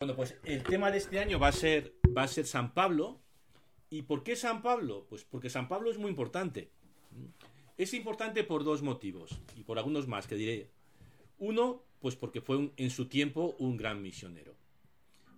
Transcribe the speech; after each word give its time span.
Bueno, 0.00 0.16
pues 0.16 0.34
el 0.44 0.62
tema 0.62 0.90
de 0.90 0.96
este 0.96 1.18
año 1.18 1.38
va 1.38 1.48
a 1.48 1.52
ser, 1.52 1.92
va 2.16 2.22
a 2.22 2.28
ser 2.28 2.46
San 2.46 2.72
Pablo. 2.72 3.20
¿Y 3.90 4.00
por 4.00 4.22
qué 4.22 4.34
San 4.34 4.62
Pablo? 4.62 5.04
Pues 5.10 5.24
porque 5.24 5.50
San 5.50 5.68
Pablo 5.68 5.90
es 5.90 5.98
muy 5.98 6.08
importante. 6.08 6.70
Es 7.76 7.92
importante 7.92 8.42
por 8.42 8.64
dos 8.64 8.80
motivos 8.80 9.38
y 9.56 9.62
por 9.62 9.76
algunos 9.76 10.08
más 10.08 10.26
que 10.26 10.36
diré. 10.36 10.70
Uno, 11.36 11.82
pues 12.00 12.16
porque 12.16 12.40
fue 12.40 12.72
en 12.78 12.88
su 12.88 13.08
tiempo 13.08 13.54
un 13.58 13.76
gran 13.76 14.00
misionero. 14.00 14.54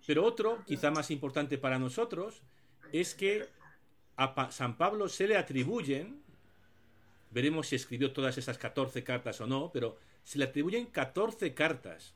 Pero 0.07 0.23
otro, 0.23 0.63
quizá 0.65 0.91
más 0.91 1.11
importante 1.11 1.57
para 1.57 1.77
nosotros, 1.77 2.41
es 2.93 3.15
que 3.15 3.45
a 4.15 4.49
San 4.49 4.77
Pablo 4.77 5.09
se 5.09 5.27
le 5.27 5.35
atribuyen, 5.35 6.23
veremos 7.31 7.67
si 7.67 7.75
escribió 7.75 8.13
todas 8.13 8.37
esas 8.37 8.57
14 8.57 9.03
cartas 9.03 9.41
o 9.41 9.45
no, 9.45 9.71
pero 9.73 9.97
se 10.23 10.37
le 10.37 10.45
atribuyen 10.45 10.85
14 10.85 11.53
cartas 11.53 12.13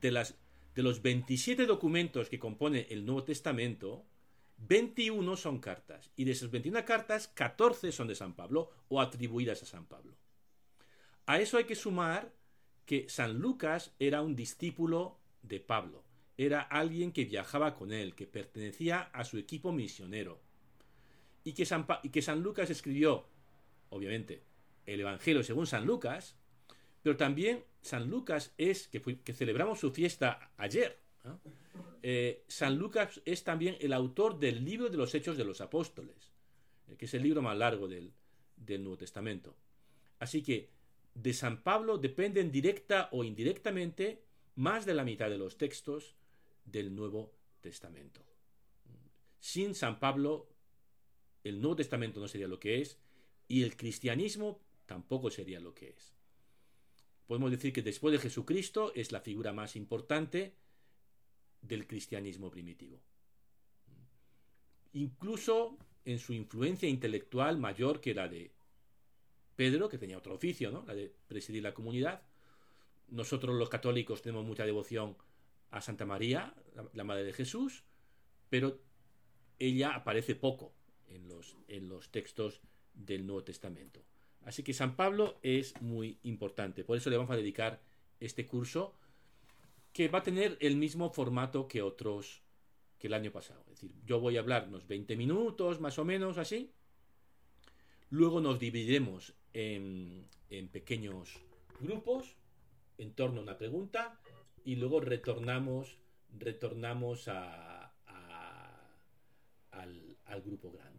de 0.00 0.10
las 0.10 0.34
de 0.78 0.84
los 0.84 1.02
27 1.02 1.66
documentos 1.66 2.28
que 2.28 2.38
compone 2.38 2.86
el 2.90 3.04
Nuevo 3.04 3.24
Testamento, 3.24 4.06
21 4.58 5.36
son 5.36 5.58
cartas. 5.58 6.12
Y 6.14 6.22
de 6.22 6.30
esas 6.30 6.52
21 6.52 6.84
cartas, 6.84 7.26
14 7.26 7.90
son 7.90 8.06
de 8.06 8.14
San 8.14 8.34
Pablo 8.34 8.70
o 8.88 9.00
atribuidas 9.00 9.60
a 9.64 9.66
San 9.66 9.86
Pablo. 9.86 10.14
A 11.26 11.40
eso 11.40 11.56
hay 11.58 11.64
que 11.64 11.74
sumar 11.74 12.32
que 12.86 13.08
San 13.08 13.40
Lucas 13.40 13.92
era 13.98 14.22
un 14.22 14.36
discípulo 14.36 15.18
de 15.42 15.58
Pablo. 15.58 16.04
Era 16.36 16.60
alguien 16.60 17.10
que 17.10 17.24
viajaba 17.24 17.74
con 17.74 17.92
él, 17.92 18.14
que 18.14 18.28
pertenecía 18.28 19.00
a 19.00 19.24
su 19.24 19.36
equipo 19.36 19.72
misionero. 19.72 20.40
Y 21.42 21.54
que 21.54 21.66
San, 21.66 21.88
y 22.04 22.10
que 22.10 22.22
San 22.22 22.40
Lucas 22.40 22.70
escribió, 22.70 23.26
obviamente, 23.90 24.44
el 24.86 25.00
Evangelio 25.00 25.42
según 25.42 25.66
San 25.66 25.86
Lucas, 25.86 26.36
pero 27.02 27.16
también 27.16 27.64
San 27.80 28.10
Lucas 28.10 28.52
es, 28.58 28.88
que, 28.88 29.00
celebramos 29.32 29.78
su 29.80 29.90
fiesta 29.90 30.52
ayer, 30.56 30.98
eh, 32.02 32.44
San 32.48 32.76
Lucas 32.76 33.20
es 33.24 33.44
también 33.44 33.76
el 33.80 33.92
autor 33.92 34.38
del 34.38 34.64
libro 34.64 34.88
de 34.88 34.96
los 34.96 35.14
Hechos 35.14 35.36
de 35.36 35.44
los 35.44 35.60
Apóstoles, 35.60 36.32
eh, 36.88 36.96
que 36.96 37.06
es 37.06 37.14
el 37.14 37.22
libro 37.22 37.42
más 37.42 37.56
largo 37.56 37.88
del 37.88 38.12
Nuevo 38.66 38.96
Testamento. 38.96 39.56
Así 40.18 40.42
que 40.42 40.70
de 41.14 41.32
San 41.32 41.62
Pablo 41.62 41.98
dependen 41.98 42.50
directa 42.50 43.08
o 43.12 43.24
indirectamente 43.24 44.22
más 44.56 44.86
de 44.86 44.94
la 44.94 45.04
mitad 45.04 45.30
de 45.30 45.38
los 45.38 45.56
textos 45.56 46.16
del 46.64 46.94
Nuevo 46.94 47.32
Testamento. 47.60 48.20
Sin 49.38 49.74
San 49.74 50.00
Pablo, 50.00 50.48
el 51.44 51.60
Nuevo 51.60 51.76
Testamento 51.76 52.20
no 52.20 52.28
sería 52.28 52.48
lo 52.48 52.58
que 52.58 52.80
es 52.80 52.98
y 53.46 53.62
el 53.62 53.76
cristianismo 53.76 54.60
tampoco 54.86 55.30
sería 55.30 55.60
lo 55.60 55.74
que 55.74 55.90
es 55.90 56.17
podemos 57.28 57.50
decir 57.50 57.72
que 57.72 57.82
después 57.82 58.10
de 58.12 58.18
Jesucristo 58.18 58.90
es 58.94 59.12
la 59.12 59.20
figura 59.20 59.52
más 59.52 59.76
importante 59.76 60.54
del 61.60 61.86
cristianismo 61.86 62.50
primitivo. 62.50 62.98
Incluso 64.94 65.76
en 66.06 66.18
su 66.18 66.32
influencia 66.32 66.88
intelectual 66.88 67.58
mayor 67.58 68.00
que 68.00 68.14
la 68.14 68.28
de 68.28 68.50
Pedro, 69.56 69.90
que 69.90 69.98
tenía 69.98 70.16
otro 70.16 70.34
oficio, 70.34 70.70
¿no? 70.70 70.84
la 70.86 70.94
de 70.94 71.14
presidir 71.26 71.62
la 71.62 71.74
comunidad. 71.74 72.22
Nosotros 73.08 73.54
los 73.56 73.68
católicos 73.68 74.22
tenemos 74.22 74.46
mucha 74.46 74.64
devoción 74.64 75.16
a 75.70 75.82
Santa 75.82 76.06
María, 76.06 76.54
la, 76.94 77.04
Madre 77.04 77.24
de 77.24 77.34
Jesús, 77.34 77.84
pero 78.48 78.80
ella 79.58 79.94
aparece 79.94 80.34
poco 80.34 80.72
en 81.08 81.28
los, 81.28 81.58
en 81.66 81.90
los 81.90 82.10
textos 82.10 82.62
del 82.94 83.26
Nuevo 83.26 83.44
Testamento. 83.44 84.02
Así 84.44 84.62
que 84.62 84.72
San 84.72 84.96
Pablo 84.96 85.38
es 85.42 85.80
muy 85.82 86.18
importante. 86.22 86.84
Por 86.84 86.96
eso 86.96 87.10
le 87.10 87.16
vamos 87.16 87.32
a 87.32 87.36
dedicar 87.36 87.80
este 88.20 88.46
curso 88.46 88.94
que 89.92 90.08
va 90.08 90.20
a 90.20 90.22
tener 90.22 90.56
el 90.60 90.76
mismo 90.76 91.10
formato 91.10 91.68
que 91.68 91.82
otros 91.82 92.42
que 92.98 93.06
el 93.06 93.14
año 93.14 93.30
pasado. 93.30 93.60
Es 93.66 93.80
decir, 93.80 93.92
yo 94.04 94.20
voy 94.20 94.36
a 94.36 94.40
hablar 94.40 94.66
unos 94.68 94.86
20 94.86 95.16
minutos, 95.16 95.80
más 95.80 95.98
o 95.98 96.04
menos 96.04 96.38
así. 96.38 96.72
Luego 98.10 98.40
nos 98.40 98.58
dividiremos 98.58 99.34
en, 99.52 100.28
pequeños 100.72 101.38
grupos 101.80 102.36
en 102.96 103.14
torno 103.14 103.40
a 103.40 103.42
una 103.42 103.58
pregunta 103.58 104.20
y 104.64 104.76
luego 104.76 105.00
retornamos, 105.00 105.98
retornamos 106.36 107.28
a, 107.28 107.92
al 110.24 110.42
grupo 110.42 110.70
grande. 110.70 110.97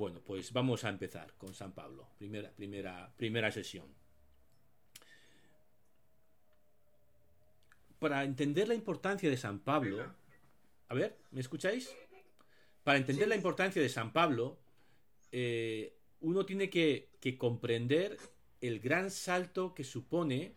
Bueno, 0.00 0.22
pues 0.24 0.50
vamos 0.54 0.84
a 0.84 0.88
empezar 0.88 1.34
con 1.36 1.52
San 1.52 1.74
Pablo, 1.74 2.08
primera, 2.16 2.50
primera, 2.52 3.12
primera 3.18 3.52
sesión. 3.52 3.84
Para 7.98 8.24
entender 8.24 8.66
la 8.66 8.74
importancia 8.74 9.28
de 9.28 9.36
San 9.36 9.58
Pablo, 9.58 10.02
a 10.88 10.94
ver, 10.94 11.18
¿me 11.32 11.42
escucháis? 11.42 11.94
Para 12.82 12.96
entender 12.96 13.28
la 13.28 13.36
importancia 13.36 13.82
de 13.82 13.90
San 13.90 14.10
Pablo, 14.14 14.58
eh, 15.32 15.98
uno 16.20 16.46
tiene 16.46 16.70
que, 16.70 17.10
que 17.20 17.36
comprender 17.36 18.16
el 18.62 18.80
gran 18.80 19.10
salto 19.10 19.74
que 19.74 19.84
supone 19.84 20.54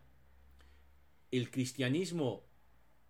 el 1.31 1.52
cristianismo, 1.52 2.46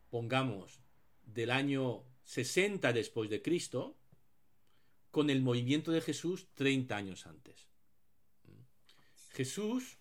pongamos, 0.09 0.79
del 1.27 1.51
año 1.51 2.03
60 2.23 2.91
después 2.91 3.29
de 3.29 3.43
Cristo, 3.43 3.99
con 5.13 5.29
el 5.29 5.43
movimiento 5.43 5.91
de 5.91 6.01
Jesús 6.01 6.47
30 6.55 6.97
años 6.97 7.27
antes. 7.27 7.67
Jesús, 9.29 9.99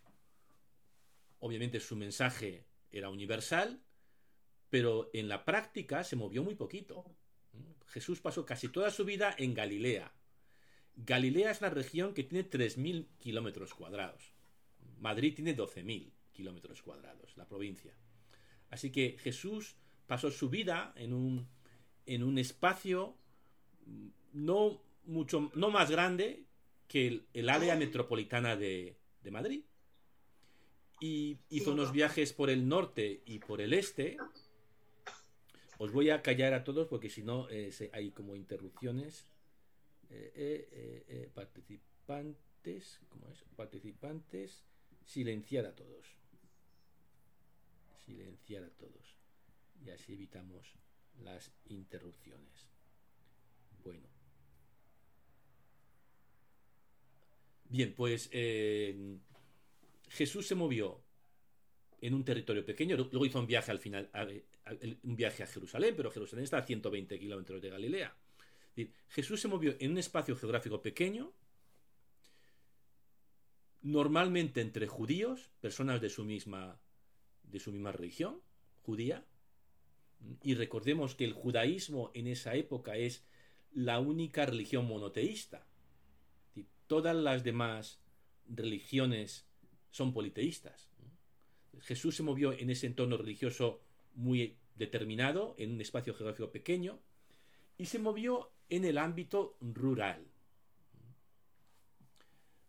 obviamente 1.39 1.81
su 1.81 1.97
mensaje 1.97 2.65
era 2.91 3.11
universal, 3.11 3.83
pero 4.71 5.11
en 5.13 5.29
la 5.29 5.45
práctica 5.45 6.03
se 6.03 6.17
movió 6.17 6.43
muy 6.43 6.55
poquito. 6.55 7.05
Jesús 7.89 8.23
pasó 8.23 8.47
casi 8.47 8.69
toda 8.69 8.91
su 8.91 9.05
vida 9.05 9.35
en 9.37 9.53
Galilea. 9.53 10.15
Galilea 10.97 11.51
es 11.51 11.61
la 11.61 11.69
región 11.69 12.15
que 12.15 12.25
tiene 12.25 12.49
3.000 12.49 13.07
kilómetros 13.19 13.75
cuadrados. 13.75 14.33
Madrid 14.99 15.35
tiene 15.35 15.55
12.000 15.55 16.11
kilómetros 16.33 16.81
cuadrados, 16.81 17.37
la 17.37 17.47
provincia. 17.47 17.93
Así 18.71 18.91
que 18.91 19.19
Jesús 19.19 19.77
pasó 20.07 20.31
su 20.31 20.49
vida 20.49 20.95
en 20.97 21.13
un, 21.13 21.51
en 22.07 22.23
un 22.23 22.39
espacio 22.39 23.19
no 24.33 24.81
mucho, 25.05 25.51
no 25.55 25.71
más 25.71 25.91
grande 25.91 26.45
que 26.89 27.25
el, 27.33 27.49
área 27.49 27.77
metropolitana 27.77 28.57
de, 28.57 28.97
Madrid. 29.31 29.65
Y 31.01 31.39
hizo 31.49 31.73
unos 31.73 31.91
viajes 31.91 32.33
por 32.33 32.51
el 32.51 32.69
norte 32.69 33.23
y 33.25 33.39
por 33.39 33.61
el 33.61 33.73
este. 33.73 34.19
Os 35.79 35.91
voy 35.93 36.11
a 36.11 36.23
callar 36.23 36.55
a 36.55 36.63
todos 36.63 36.87
porque 36.87 37.11
si 37.11 37.23
no 37.23 37.49
eh, 37.51 37.73
hay 37.93 38.11
como 38.11 38.37
interrupciones. 38.37 39.27
Eh, 40.11 40.69
eh, 41.09 41.31
participantes, 41.33 43.01
¿cómo 43.09 43.27
es? 43.31 43.43
Participantes, 43.57 44.63
silenciar 45.07 45.65
a 45.65 45.75
todos. 45.75 46.07
Silenciar 48.05 48.65
a 48.65 48.71
todos. 48.71 49.17
Y 49.83 49.91
así 49.91 50.13
evitamos 50.13 50.75
las 51.19 51.51
interrupciones. 51.65 52.69
Bueno. 53.83 54.12
Bien, 57.73 57.95
pues 57.95 58.29
eh, 58.33 59.17
Jesús 60.11 60.47
se 60.47 60.55
movió 60.55 61.03
en 62.03 62.13
un 62.13 62.23
territorio 62.23 62.67
pequeño, 62.67 62.99
luego 62.99 63.25
hizo 63.25 63.41
un 63.41 63.47
viaje 63.47 63.71
al 63.71 63.79
final, 63.79 64.11
un 65.05 65.17
viaje 65.17 65.43
a 65.43 65.47
Jerusalén, 65.47 65.95
pero 65.97 66.11
Jerusalén 66.11 66.45
está 66.45 66.59
a 66.59 66.67
120 66.67 67.19
kilómetros 67.19 67.63
de 67.63 67.71
Galilea. 67.71 68.15
Jesús 69.09 69.41
se 69.41 69.49
movió 69.49 69.75
en 69.79 69.93
un 69.93 69.97
espacio 69.97 70.37
geográfico 70.37 70.83
pequeño, 70.83 71.33
normalmente 73.81 74.61
entre 74.61 74.87
judíos, 74.87 75.51
personas 75.63 76.03
de 76.03 76.11
su 76.11 76.27
misma, 76.27 76.79
de 77.43 77.59
su 77.59 77.73
misma 77.73 77.91
religión, 77.91 78.43
judía, 78.83 79.25
y 80.43 80.57
recordemos 80.57 81.15
que 81.15 81.25
el 81.25 81.33
judaísmo 81.33 82.11
en 82.13 82.27
esa 82.27 82.55
época 82.55 82.99
es 82.99 83.25
la 83.71 83.99
única 83.99 84.45
religión 84.45 84.85
monoteísta 84.85 85.72
todas 86.87 87.17
las 87.17 87.45
demás 87.45 88.01
religiones 88.49 89.47
son 89.91 90.13
politeístas. 90.13 90.89
Jesús 91.81 92.17
se 92.17 92.23
movió 92.23 92.53
en 92.53 92.71
ese 92.71 92.87
entorno 92.87 93.17
religioso 93.17 93.83
muy 94.15 94.57
determinado, 94.77 95.55
en 95.59 95.73
un 95.73 95.81
espacio 95.81 96.15
geográfico 96.15 96.51
pequeño, 96.51 96.99
y 97.79 97.87
se 97.87 97.99
movió 97.99 98.53
en 98.69 98.85
el 98.85 98.99
ámbito 98.99 99.57
rural. 99.61 100.27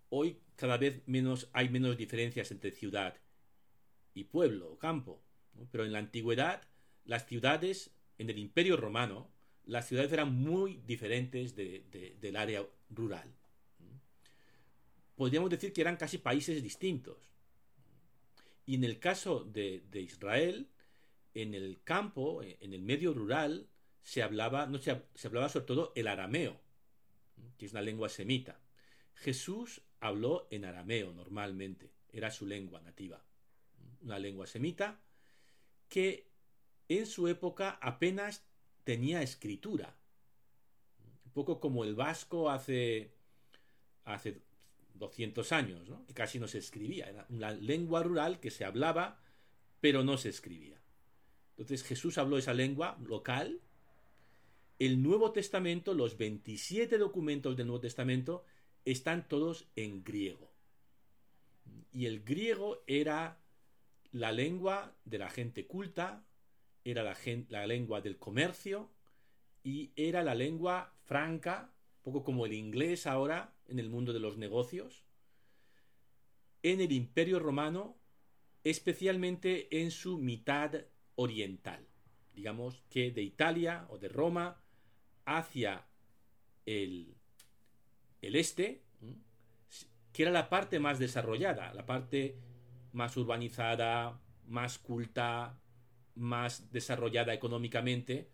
Hoy 0.09 0.39
cada 0.55 0.77
vez 0.77 1.01
menos 1.07 1.49
hay 1.53 1.69
menos 1.69 1.97
diferencias 1.97 2.51
entre 2.51 2.71
ciudad 2.71 3.17
y 4.13 4.25
pueblo 4.25 4.71
o 4.71 4.77
campo, 4.77 5.21
pero 5.71 5.85
en 5.85 5.91
la 5.91 5.99
antigüedad 5.99 6.61
las 7.05 7.25
ciudades, 7.25 7.91
en 8.17 8.29
el 8.29 8.37
imperio 8.37 8.77
romano, 8.77 9.29
las 9.65 9.87
ciudades 9.87 10.11
eran 10.11 10.33
muy 10.33 10.81
diferentes 10.85 11.55
del 11.55 12.35
área 12.35 12.65
rural 12.89 13.33
podríamos 15.23 15.49
decir 15.49 15.71
que 15.71 15.79
eran 15.79 15.95
casi 15.95 16.17
países 16.17 16.61
distintos. 16.61 17.15
Y 18.65 18.75
en 18.75 18.83
el 18.83 18.99
caso 18.99 19.45
de, 19.45 19.81
Israel, 19.93 20.67
en 21.33 21.53
el 21.53 21.81
campo, 21.81 22.43
en 22.43 22.73
el 22.73 22.81
medio 22.81 23.13
rural, 23.13 23.69
se 24.01 24.21
hablaba, 24.21 24.65
no, 24.65 24.79
se, 24.79 25.01
se 25.15 25.27
hablaba 25.29 25.47
sobre 25.47 25.65
todo 25.65 25.93
el 25.95 26.09
arameo, 26.09 26.59
que 27.57 27.67
es 27.67 27.71
una 27.71 27.81
lengua 27.81 28.09
semita. 28.09 28.59
Jesús 29.13 29.81
habló 30.01 30.45
en 30.51 30.65
arameo 30.65 31.13
normalmente, 31.13 31.93
era 32.11 32.29
su 32.29 32.45
lengua 32.45 32.81
nativa, 32.81 33.23
una 34.01 34.19
lengua 34.19 34.45
semita 34.45 34.99
que 35.87 36.27
en 36.89 37.05
su 37.05 37.29
época 37.29 37.79
apenas 37.81 38.43
tenía 38.83 39.21
escritura, 39.21 39.95
un 41.23 41.31
poco 41.31 41.61
como 41.61 41.85
el 41.85 41.95
vasco 41.95 42.49
hace, 42.49 43.13
hace 44.03 44.41
200 44.93 45.51
años, 45.51 45.89
¿no? 45.89 46.05
que 46.05 46.13
casi 46.13 46.39
no 46.39 46.47
se 46.47 46.59
escribía, 46.59 47.09
era 47.09 47.25
una 47.29 47.51
lengua 47.51 48.03
rural 48.03 48.39
que 48.39 48.51
se 48.51 48.65
hablaba, 48.65 49.19
pero 49.81 50.03
no 50.03 50.17
se 50.17 50.29
escribía. 50.29 50.81
Entonces 51.57 51.83
Jesús 51.83 52.17
habló 52.17 52.37
esa 52.37 52.53
lengua 52.53 52.97
local. 53.05 53.61
El 54.79 55.03
Nuevo 55.03 55.31
Testamento, 55.31 55.93
los 55.93 56.17
27 56.17 56.97
documentos 56.97 57.55
del 57.55 57.67
Nuevo 57.67 57.81
Testamento, 57.81 58.43
están 58.85 59.27
todos 59.27 59.67
en 59.75 60.03
griego. 60.03 60.51
Y 61.91 62.07
el 62.07 62.23
griego 62.23 62.83
era 62.87 63.39
la 64.11 64.31
lengua 64.31 64.95
de 65.05 65.19
la 65.19 65.29
gente 65.29 65.67
culta, 65.67 66.25
era 66.83 67.03
la, 67.03 67.15
la 67.49 67.67
lengua 67.67 68.01
del 68.01 68.17
comercio 68.17 68.89
y 69.63 69.91
era 69.95 70.23
la 70.23 70.35
lengua 70.35 70.93
franca, 71.05 71.71
poco 72.01 72.23
como 72.23 72.45
el 72.45 72.53
inglés 72.53 73.07
ahora 73.07 73.53
en 73.73 73.79
el 73.79 73.89
mundo 73.89 74.13
de 74.13 74.19
los 74.19 74.37
negocios. 74.37 75.03
En 76.61 76.79
el 76.79 76.91
Imperio 76.91 77.39
Romano, 77.39 77.97
especialmente 78.63 79.81
en 79.81 79.91
su 79.91 80.17
mitad 80.17 80.85
oriental, 81.15 81.85
digamos 82.33 82.83
que 82.89 83.11
de 83.11 83.21
Italia 83.21 83.85
o 83.89 83.97
de 83.97 84.07
Roma 84.07 84.61
hacia 85.25 85.85
el 86.65 87.15
el 88.21 88.37
este, 88.37 88.81
que 90.13 90.21
era 90.21 90.31
la 90.31 90.49
parte 90.49 90.79
más 90.79 90.97
desarrollada, 90.97 91.73
la 91.73 91.85
parte 91.85 92.37
más 92.93 93.17
urbanizada, 93.17 94.21
más 94.47 94.79
culta, 94.79 95.59
más 96.15 96.71
desarrollada 96.71 97.33
económicamente, 97.33 98.29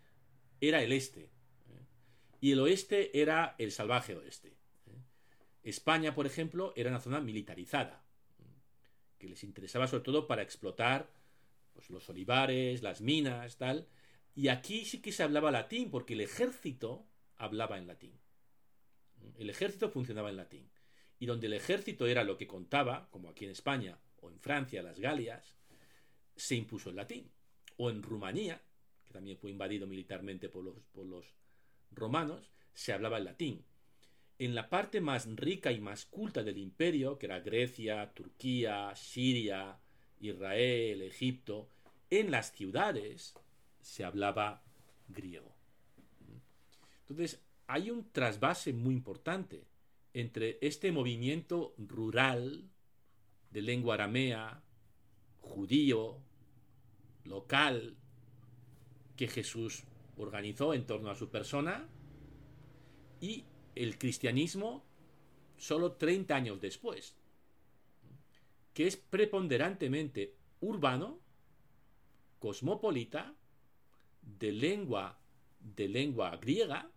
era 0.60 0.80
el 0.82 0.92
este. 0.92 1.22
¿eh? 1.22 1.30
Y 2.40 2.52
el 2.52 2.60
oeste 2.60 3.20
era 3.20 3.56
el 3.58 3.72
salvaje 3.72 4.14
oeste. 4.14 4.59
España, 5.62 6.14
por 6.14 6.26
ejemplo, 6.26 6.72
era 6.76 6.90
una 6.90 7.00
zona 7.00 7.20
militarizada, 7.20 8.02
que 9.18 9.28
les 9.28 9.44
interesaba 9.44 9.86
sobre 9.86 10.04
todo 10.04 10.26
para 10.26 10.42
explotar 10.42 11.10
pues, 11.72 11.90
los 11.90 12.08
olivares, 12.08 12.82
las 12.82 13.00
minas, 13.00 13.56
tal. 13.56 13.86
Y 14.34 14.48
aquí 14.48 14.84
sí 14.84 15.00
que 15.00 15.12
se 15.12 15.22
hablaba 15.22 15.50
latín, 15.50 15.90
porque 15.90 16.14
el 16.14 16.22
ejército 16.22 17.06
hablaba 17.36 17.78
en 17.78 17.86
latín. 17.86 18.18
El 19.38 19.50
ejército 19.50 19.90
funcionaba 19.90 20.30
en 20.30 20.36
latín. 20.36 20.70
Y 21.18 21.26
donde 21.26 21.48
el 21.48 21.52
ejército 21.52 22.06
era 22.06 22.24
lo 22.24 22.38
que 22.38 22.46
contaba, 22.46 23.08
como 23.10 23.28
aquí 23.28 23.44
en 23.44 23.50
España 23.50 23.98
o 24.20 24.30
en 24.30 24.40
Francia, 24.40 24.82
las 24.82 24.98
Galias, 24.98 25.54
se 26.36 26.56
impuso 26.56 26.90
el 26.90 26.96
latín. 26.96 27.30
O 27.76 27.90
en 27.90 28.02
Rumanía, 28.02 28.62
que 29.04 29.12
también 29.12 29.36
fue 29.36 29.50
invadido 29.50 29.86
militarmente 29.86 30.48
por 30.48 30.64
los, 30.64 30.76
por 30.92 31.04
los 31.06 31.26
romanos, 31.90 32.50
se 32.72 32.92
hablaba 32.92 33.18
el 33.18 33.24
latín. 33.24 33.64
En 34.40 34.54
la 34.54 34.70
parte 34.70 35.02
más 35.02 35.28
rica 35.36 35.70
y 35.70 35.82
más 35.82 36.06
culta 36.06 36.42
del 36.42 36.56
imperio, 36.56 37.18
que 37.18 37.26
era 37.26 37.40
Grecia, 37.40 38.10
Turquía, 38.14 38.90
Siria, 38.96 39.78
Israel, 40.18 41.02
Egipto, 41.02 41.68
en 42.08 42.30
las 42.30 42.50
ciudades 42.50 43.34
se 43.82 44.02
hablaba 44.02 44.62
griego. 45.08 45.54
Entonces, 47.00 47.42
hay 47.66 47.90
un 47.90 48.10
trasvase 48.12 48.72
muy 48.72 48.94
importante 48.94 49.66
entre 50.14 50.56
este 50.62 50.90
movimiento 50.90 51.74
rural 51.76 52.70
de 53.50 53.60
lengua 53.60 53.96
aramea, 53.96 54.62
judío, 55.40 56.16
local, 57.24 57.94
que 59.16 59.28
Jesús 59.28 59.82
organizó 60.16 60.72
en 60.72 60.86
torno 60.86 61.10
a 61.10 61.14
su 61.14 61.28
persona, 61.28 61.86
y 63.20 63.44
el 63.74 63.98
cristianismo 63.98 64.84
solo 65.56 65.92
30 65.92 66.34
años 66.34 66.60
después, 66.60 67.14
que 68.74 68.86
es 68.86 68.96
preponderantemente 68.96 70.34
urbano, 70.60 71.20
cosmopolita, 72.38 73.34
de 74.22 74.52
lengua, 74.52 75.18
de 75.60 75.88
lengua 75.88 76.36
griega, 76.36 76.90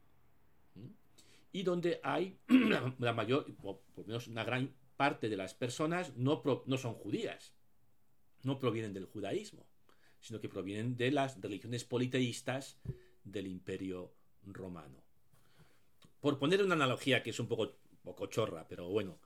y 1.51 1.63
donde 1.63 1.99
hay 2.03 2.37
la 2.99 3.13
mayor, 3.13 3.53
por 3.55 3.81
lo 3.97 4.03
menos 4.05 4.27
una 4.27 4.43
gran 4.43 4.73
parte 4.97 5.29
de 5.29 5.37
las 5.37 5.53
personas 5.53 6.15
no, 6.15 6.41
no 6.65 6.77
son 6.77 6.93
judías, 6.93 7.53
no 8.43 8.59
provienen 8.59 8.93
del 8.93 9.05
judaísmo, 9.05 9.65
sino 10.19 10.39
que 10.39 10.49
provienen 10.49 10.95
de 10.95 11.11
las 11.11 11.39
religiones 11.41 11.83
politeístas 11.83 12.79
del 13.23 13.47
imperio 13.47 14.13
romano. 14.45 15.02
Por 16.23 16.39
poner 16.39 16.63
una 16.63 16.75
analogía 16.75 17.21
que 17.21 17.31
es 17.31 17.39
un 17.41 17.47
poco, 17.47 17.75
chorra, 18.27 18.65
pero 18.69 18.87
bueno, 18.87 19.19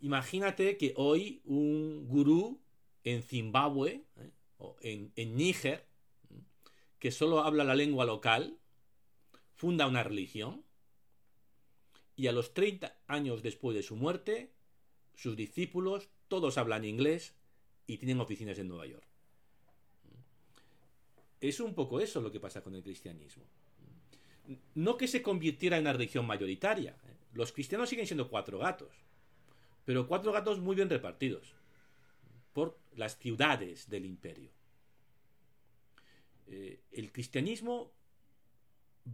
imagínate 0.00 0.76
que 0.76 0.92
hoy 0.96 1.40
un 1.44 2.08
gurú 2.08 2.60
en 3.04 3.22
Zimbabue 3.22 4.02
¿eh? 4.16 4.32
o 4.58 4.74
en, 4.80 5.12
en 5.14 5.36
Níger, 5.36 5.86
que 6.98 7.12
solo 7.12 7.44
habla 7.44 7.62
la 7.62 7.76
lengua 7.76 8.04
local, 8.04 8.58
funda 9.54 9.86
una 9.86 10.02
religión 10.02 10.64
y 12.16 12.26
a 12.26 12.32
los 12.32 12.54
30 12.54 12.92
años 13.06 13.44
después 13.44 13.76
de 13.76 13.84
su 13.84 13.94
muerte, 13.94 14.50
sus 15.14 15.36
discípulos 15.36 16.08
todos 16.26 16.58
hablan 16.58 16.84
inglés 16.84 17.36
y 17.86 17.98
tienen 17.98 18.18
oficinas 18.18 18.58
en 18.58 18.66
Nueva 18.66 18.86
York. 18.86 19.06
Es 21.40 21.60
un 21.60 21.72
poco 21.72 22.00
eso 22.00 22.20
lo 22.20 22.32
que 22.32 22.40
pasa 22.40 22.64
con 22.64 22.74
el 22.74 22.82
cristianismo. 22.82 23.44
No 24.74 24.96
que 24.96 25.08
se 25.08 25.22
convirtiera 25.22 25.76
en 25.76 25.82
una 25.82 25.92
religión 25.92 26.26
mayoritaria. 26.26 26.96
Los 27.32 27.52
cristianos 27.52 27.88
siguen 27.88 28.06
siendo 28.06 28.28
cuatro 28.28 28.58
gatos, 28.58 28.94
pero 29.84 30.06
cuatro 30.06 30.32
gatos 30.32 30.58
muy 30.58 30.76
bien 30.76 30.88
repartidos 30.88 31.54
por 32.52 32.78
las 32.94 33.18
ciudades 33.18 33.90
del 33.90 34.06
imperio. 34.06 34.50
Eh, 36.46 36.80
el 36.92 37.12
cristianismo 37.12 37.92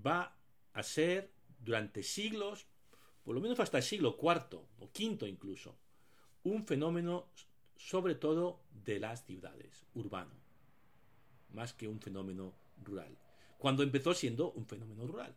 va 0.06 0.36
a 0.74 0.82
ser 0.82 1.30
durante 1.58 2.02
siglos 2.02 2.66
por 3.24 3.34
lo 3.34 3.40
menos 3.40 3.60
hasta 3.60 3.78
el 3.78 3.84
siglo 3.84 4.16
IV 4.20 4.58
o 4.80 4.84
V 4.86 5.28
incluso, 5.28 5.76
un 6.44 6.66
fenómeno 6.66 7.28
sobre 7.76 8.14
todo 8.14 8.60
de 8.84 9.00
las 9.00 9.24
ciudades, 9.24 9.86
urbano, 9.94 10.34
más 11.50 11.72
que 11.72 11.88
un 11.88 12.00
fenómeno 12.00 12.52
rural, 12.84 13.16
cuando 13.62 13.84
empezó 13.84 14.12
siendo 14.12 14.50
un 14.50 14.66
fenómeno 14.66 15.06
rural. 15.06 15.36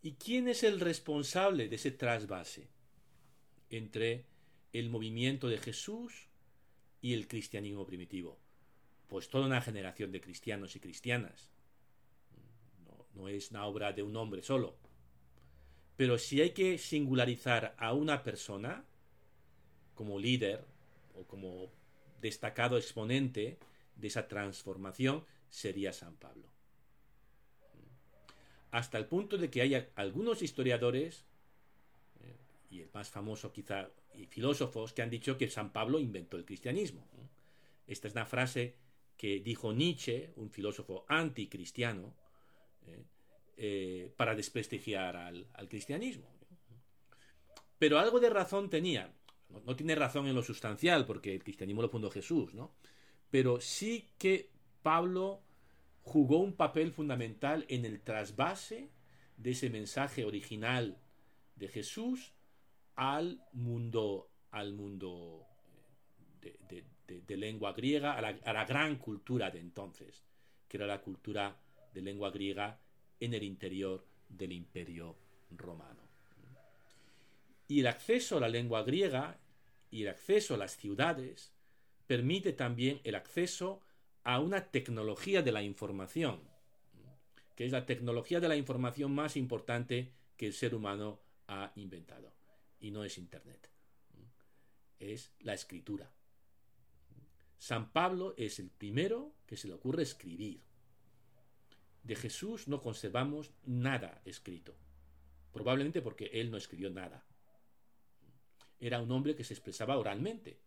¿Y 0.00 0.12
quién 0.12 0.48
es 0.48 0.62
el 0.62 0.80
responsable 0.80 1.68
de 1.68 1.76
ese 1.76 1.90
trasvase 1.90 2.68
entre 3.68 4.24
el 4.72 4.88
movimiento 4.88 5.46
de 5.46 5.58
Jesús 5.58 6.30
y 7.02 7.12
el 7.12 7.28
cristianismo 7.28 7.84
primitivo? 7.84 8.38
Pues 9.08 9.28
toda 9.28 9.44
una 9.44 9.60
generación 9.60 10.10
de 10.10 10.22
cristianos 10.22 10.74
y 10.74 10.80
cristianas. 10.80 11.50
No, 13.14 13.28
es 13.28 13.50
una 13.50 13.66
obra 13.66 13.92
de 13.92 14.02
un 14.02 14.16
hombre 14.16 14.40
solo, 14.40 14.74
pero 15.98 16.16
si 16.16 16.40
hay 16.40 16.52
que 16.52 16.78
singularizar 16.78 17.74
a 17.76 17.92
una 17.92 18.22
persona 18.22 18.86
como 19.94 20.18
líder 20.18 20.64
o 21.14 21.24
como 21.24 21.70
destacado 22.22 22.78
exponente 22.78 23.58
de 23.96 24.08
esa 24.08 24.28
transformación, 24.28 25.22
sería 25.50 25.92
San 25.92 26.16
Pablo. 26.16 26.48
Hasta 28.70 28.98
el 28.98 29.06
punto 29.06 29.38
de 29.38 29.50
que 29.50 29.62
hay 29.62 29.88
algunos 29.94 30.42
historiadores, 30.42 31.24
eh, 32.20 32.36
y 32.70 32.80
el 32.80 32.90
más 32.92 33.08
famoso 33.08 33.52
quizá, 33.52 33.88
y 34.14 34.26
filósofos, 34.26 34.92
que 34.92 35.02
han 35.02 35.10
dicho 35.10 35.38
que 35.38 35.48
San 35.48 35.72
Pablo 35.72 35.98
inventó 35.98 36.36
el 36.36 36.44
cristianismo. 36.44 37.06
Esta 37.86 38.08
es 38.08 38.14
una 38.14 38.26
frase 38.26 38.74
que 39.16 39.40
dijo 39.40 39.72
Nietzsche, 39.72 40.32
un 40.36 40.50
filósofo 40.50 41.06
anticristiano, 41.08 42.14
eh, 42.86 43.04
eh, 43.56 44.12
para 44.16 44.34
desprestigiar 44.34 45.16
al, 45.16 45.46
cristianismo. 45.68 46.28
Pero 47.78 47.98
algo 47.98 48.20
de 48.20 48.30
razón 48.30 48.68
tenía. 48.68 49.12
No, 49.48 49.76
tiene 49.76 49.94
razón 49.94 50.26
en 50.26 50.34
lo 50.34 50.42
sustancial, 50.42 51.06
porque 51.06 51.32
el 51.32 51.42
cristianismo 51.42 51.80
lo 51.80 51.88
fundó 51.88 52.10
Jesús, 52.10 52.52
¿no? 52.52 52.74
Pero 53.30 53.60
sí 53.60 54.10
que 54.18 54.50
Pablo 54.86 55.42
jugó 56.04 56.38
un 56.38 56.52
papel 56.52 56.92
fundamental 56.92 57.66
en 57.68 57.84
el 57.84 58.00
trasvase 58.02 58.92
de 59.36 59.50
ese 59.50 59.68
mensaje 59.68 60.24
original 60.24 60.96
de 61.56 61.66
Jesús 61.66 62.34
al 62.94 63.42
mundo, 63.50 64.30
al 64.52 64.74
mundo 64.74 65.44
de, 66.40 67.36
lengua 67.36 67.72
griega 67.72 68.12
a 68.12 68.20
la, 68.52 68.64
gran 68.64 68.94
cultura 68.98 69.50
de 69.50 69.58
entonces, 69.58 70.24
que 70.68 70.76
era 70.76 70.86
la 70.86 71.00
cultura 71.00 71.60
de 71.92 72.02
lengua 72.02 72.30
griega 72.30 72.78
en 73.18 73.34
el 73.34 73.42
interior 73.42 74.06
del 74.28 74.52
imperio 74.52 75.16
romano. 75.50 76.02
Y 77.66 77.80
el 77.80 77.88
acceso 77.88 78.36
a 78.36 78.40
la 78.40 78.48
lengua 78.48 78.84
griega 78.84 79.40
y 79.90 80.02
el 80.02 80.10
acceso 80.10 80.54
a 80.54 80.58
las 80.58 80.76
ciudades 80.76 81.52
permite 82.06 82.52
también 82.52 83.00
el 83.02 83.16
acceso 83.16 83.82
a 84.26 84.40
una 84.40 84.72
tecnología 84.72 85.40
de 85.40 85.52
la 85.52 85.62
información, 85.62 86.40
que 87.54 87.64
es 87.64 87.70
la 87.70 87.86
tecnología 87.86 88.40
de 88.40 88.48
la 88.48 88.56
información 88.56 89.14
más 89.14 89.36
importante 89.36 90.10
que 90.36 90.48
el 90.48 90.52
ser 90.52 90.74
humano 90.74 91.20
ha 91.46 91.70
inventado. 91.76 92.32
Y 92.80 92.90
no 92.90 93.04
es 93.04 93.18
Internet, 93.18 93.70
es 94.98 95.30
la 95.38 95.54
escritura. 95.54 96.10
San 97.56 97.92
Pablo 97.92 98.34
es 98.36 98.58
el 98.58 98.68
primero 98.68 99.32
que 99.46 99.56
se 99.56 99.68
le 99.68 99.74
ocurre 99.74 100.02
escribir. 100.02 100.60
De 102.02 102.16
Jesús 102.16 102.66
no 102.66 102.82
conservamos 102.82 103.52
nada 103.64 104.22
escrito, 104.24 104.74
probablemente 105.52 106.02
porque 106.02 106.30
él 106.32 106.50
no 106.50 106.56
escribió 106.56 106.90
nada. 106.90 107.24
Era 108.80 109.00
un 109.00 109.12
hombre 109.12 109.36
que 109.36 109.44
se 109.44 109.54
expresaba 109.54 109.96
oralmente. 109.96 110.58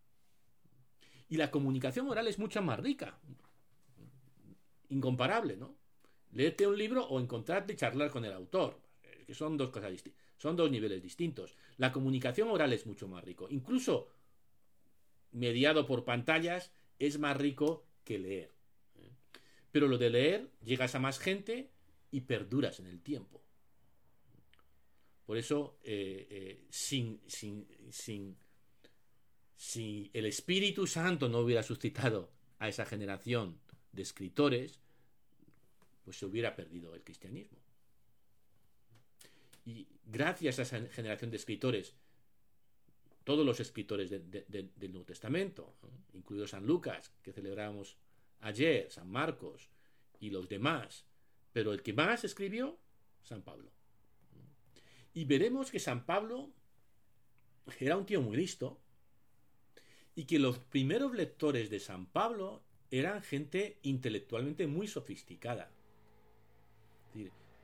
Y 1.28 1.36
la 1.36 1.50
comunicación 1.50 2.08
oral 2.08 2.26
es 2.26 2.38
mucho 2.38 2.62
más 2.62 2.80
rica, 2.80 3.20
incomparable, 4.90 5.56
¿no? 5.56 5.76
Léete 6.32 6.66
un 6.66 6.78
libro 6.78 7.04
o 7.06 7.18
encontrarte 7.18 7.72
y 7.72 7.76
charlar 7.76 8.10
con 8.10 8.24
el 8.24 8.32
autor, 8.32 8.80
que 9.26 9.34
son 9.34 9.56
dos 9.56 9.70
cosas 9.70 9.90
distintas, 9.90 10.22
son 10.36 10.56
dos 10.56 10.70
niveles 10.70 11.02
distintos. 11.02 11.56
La 11.76 11.92
comunicación 11.92 12.48
oral 12.50 12.72
es 12.72 12.86
mucho 12.86 13.08
más 13.08 13.24
rico, 13.24 13.48
incluso 13.50 14.08
mediado 15.32 15.86
por 15.86 16.04
pantallas 16.04 16.72
es 16.98 17.18
más 17.18 17.36
rico 17.36 17.86
que 18.04 18.18
leer. 18.18 18.52
¿eh? 18.96 19.12
Pero 19.70 19.88
lo 19.88 19.98
de 19.98 20.10
leer, 20.10 20.50
llegas 20.62 20.94
a 20.94 20.98
más 20.98 21.18
gente 21.18 21.70
y 22.10 22.22
perduras 22.22 22.80
en 22.80 22.86
el 22.86 23.00
tiempo. 23.00 23.42
Por 25.24 25.36
eso, 25.36 25.78
eh, 25.84 26.26
eh, 26.30 26.66
sin, 26.70 27.20
sin, 27.28 27.68
sin, 27.90 28.36
si 29.54 30.10
el 30.12 30.26
Espíritu 30.26 30.86
Santo 30.86 31.28
no 31.28 31.38
hubiera 31.38 31.62
suscitado 31.62 32.32
a 32.58 32.68
esa 32.68 32.84
generación 32.84 33.60
de 33.92 34.02
escritores, 34.02 34.80
pues 36.04 36.18
se 36.18 36.26
hubiera 36.26 36.56
perdido 36.56 36.94
el 36.94 37.02
cristianismo. 37.02 37.58
Y 39.64 39.86
gracias 40.06 40.58
a 40.58 40.62
esa 40.62 40.80
generación 40.88 41.30
de 41.30 41.36
escritores 41.36 41.94
todos 43.24 43.44
los 43.44 43.60
escritores 43.60 44.10
del 44.10 44.90
Nuevo 44.90 45.04
Testamento, 45.04 45.76
incluido 46.14 46.48
San 46.48 46.66
Lucas, 46.66 47.12
que 47.22 47.32
celebramos 47.32 47.96
ayer, 48.40 48.90
San 48.90 49.08
Marcos 49.08 49.68
y 50.18 50.30
los 50.30 50.48
demás, 50.48 51.04
pero 51.52 51.72
el 51.72 51.82
que 51.82 51.92
más 51.92 52.24
escribió, 52.24 52.78
San 53.22 53.42
Pablo. 53.42 53.70
Y 55.12 55.26
veremos 55.26 55.70
que 55.70 55.78
San 55.78 56.06
Pablo 56.06 56.50
era 57.78 57.96
un 57.96 58.06
tío 58.06 58.20
muy 58.20 58.36
listo 58.36 58.80
y 60.14 60.24
que 60.24 60.38
los 60.38 60.58
primeros 60.58 61.14
lectores 61.14 61.70
de 61.70 61.78
San 61.78 62.06
Pablo 62.06 62.64
eran 62.90 63.22
gente 63.22 63.78
intelectualmente 63.82 64.66
muy 64.66 64.86
sofisticada. 64.86 65.70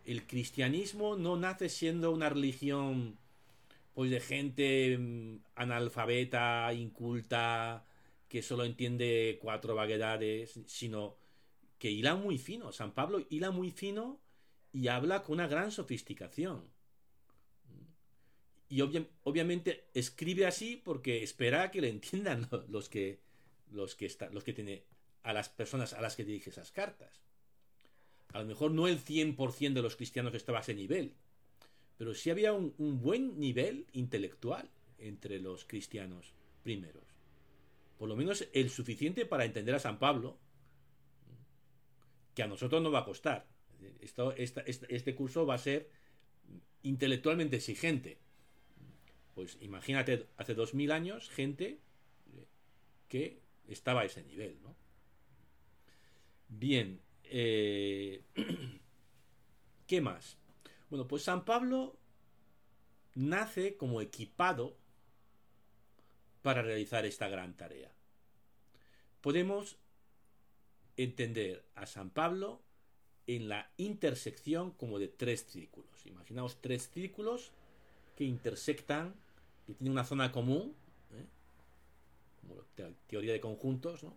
el 0.04 0.26
cristianismo 0.26 1.16
no 1.16 1.36
nace 1.36 1.68
siendo 1.68 2.12
una 2.12 2.28
religión 2.28 3.18
pues 3.94 4.10
de 4.10 4.20
gente 4.20 4.98
mm, 4.98 5.38
analfabeta, 5.56 6.72
inculta, 6.74 7.84
que 8.28 8.42
solo 8.42 8.64
entiende 8.64 9.38
cuatro 9.40 9.74
vaguedades, 9.74 10.60
sino 10.66 11.16
que 11.78 11.90
hila 11.90 12.14
muy 12.14 12.38
fino. 12.38 12.72
San 12.72 12.92
Pablo 12.92 13.24
hila 13.30 13.50
muy 13.50 13.70
fino 13.70 14.20
y 14.72 14.88
habla 14.88 15.22
con 15.22 15.34
una 15.34 15.48
gran 15.48 15.72
sofisticación. 15.72 16.70
Y 18.68 18.80
obviamente 19.22 19.88
escribe 19.94 20.46
así 20.46 20.76
porque 20.84 21.22
espera 21.22 21.70
que 21.70 21.80
le 21.80 21.88
entiendan 21.88 22.48
los 22.68 22.88
que, 22.88 23.20
los 23.70 23.94
que, 23.94 24.14
los 24.32 24.44
que 24.44 24.52
tiene 24.52 24.84
a 25.26 25.32
las 25.32 25.48
personas 25.48 25.92
a 25.92 26.00
las 26.00 26.14
que 26.14 26.24
dirige 26.24 26.50
esas 26.50 26.70
cartas. 26.70 27.20
A 28.32 28.38
lo 28.38 28.46
mejor 28.46 28.70
no 28.70 28.86
el 28.86 29.04
100% 29.04 29.72
de 29.72 29.82
los 29.82 29.96
cristianos 29.96 30.32
estaba 30.34 30.58
a 30.58 30.60
ese 30.60 30.74
nivel, 30.74 31.14
pero 31.98 32.14
sí 32.14 32.30
había 32.30 32.52
un, 32.52 32.74
buen 32.78 33.40
nivel 33.40 33.88
intelectual 33.92 34.70
entre 34.98 35.40
los 35.40 35.64
cristianos 35.64 36.32
primeros. 36.62 37.02
Por 37.98 38.08
lo 38.08 38.14
menos 38.14 38.46
el 38.52 38.70
suficiente 38.70 39.26
para 39.26 39.44
entender 39.44 39.74
a 39.74 39.80
San 39.80 39.98
Pablo, 39.98 40.38
que 42.32 42.44
a 42.44 42.46
nosotros 42.46 42.80
no 42.80 42.92
va 42.92 43.00
a 43.00 43.04
costar. 43.04 43.48
Esto, 44.00 44.32
este 44.36 45.14
curso 45.16 45.44
va 45.44 45.54
a 45.54 45.58
ser 45.58 45.90
intelectualmente 46.84 47.56
exigente. 47.56 48.18
Pues 49.34 49.58
imagínate, 49.60 50.28
hace 50.36 50.54
dos 50.54 50.72
mil 50.72 50.92
años, 50.92 51.30
gente 51.30 51.80
que 53.08 53.40
estaba 53.66 54.02
a 54.02 54.04
ese 54.04 54.22
nivel, 54.22 54.62
¿no? 54.62 54.85
Bien, 56.48 57.00
eh, 57.24 58.24
¿qué 59.86 60.00
más? 60.00 60.38
Bueno, 60.90 61.08
pues 61.08 61.24
San 61.24 61.44
Pablo 61.44 61.98
nace 63.14 63.76
como 63.76 64.00
equipado 64.00 64.76
para 66.42 66.62
realizar 66.62 67.04
esta 67.04 67.28
gran 67.28 67.56
tarea. 67.56 67.92
Podemos 69.20 69.78
entender 70.96 71.66
a 71.74 71.86
San 71.86 72.10
Pablo 72.10 72.62
en 73.26 73.48
la 73.48 73.72
intersección 73.76 74.70
como 74.70 74.98
de 74.98 75.08
tres 75.08 75.44
círculos. 75.46 76.06
Imaginaos 76.06 76.60
tres 76.60 76.88
círculos 76.92 77.52
que 78.14 78.24
intersectan, 78.24 79.14
que 79.66 79.74
tienen 79.74 79.92
una 79.92 80.04
zona 80.04 80.30
común, 80.30 80.76
¿eh? 81.10 81.26
como 82.40 82.54
la 82.54 82.92
teoría 83.08 83.32
de 83.32 83.40
conjuntos, 83.40 84.04
¿no? 84.04 84.16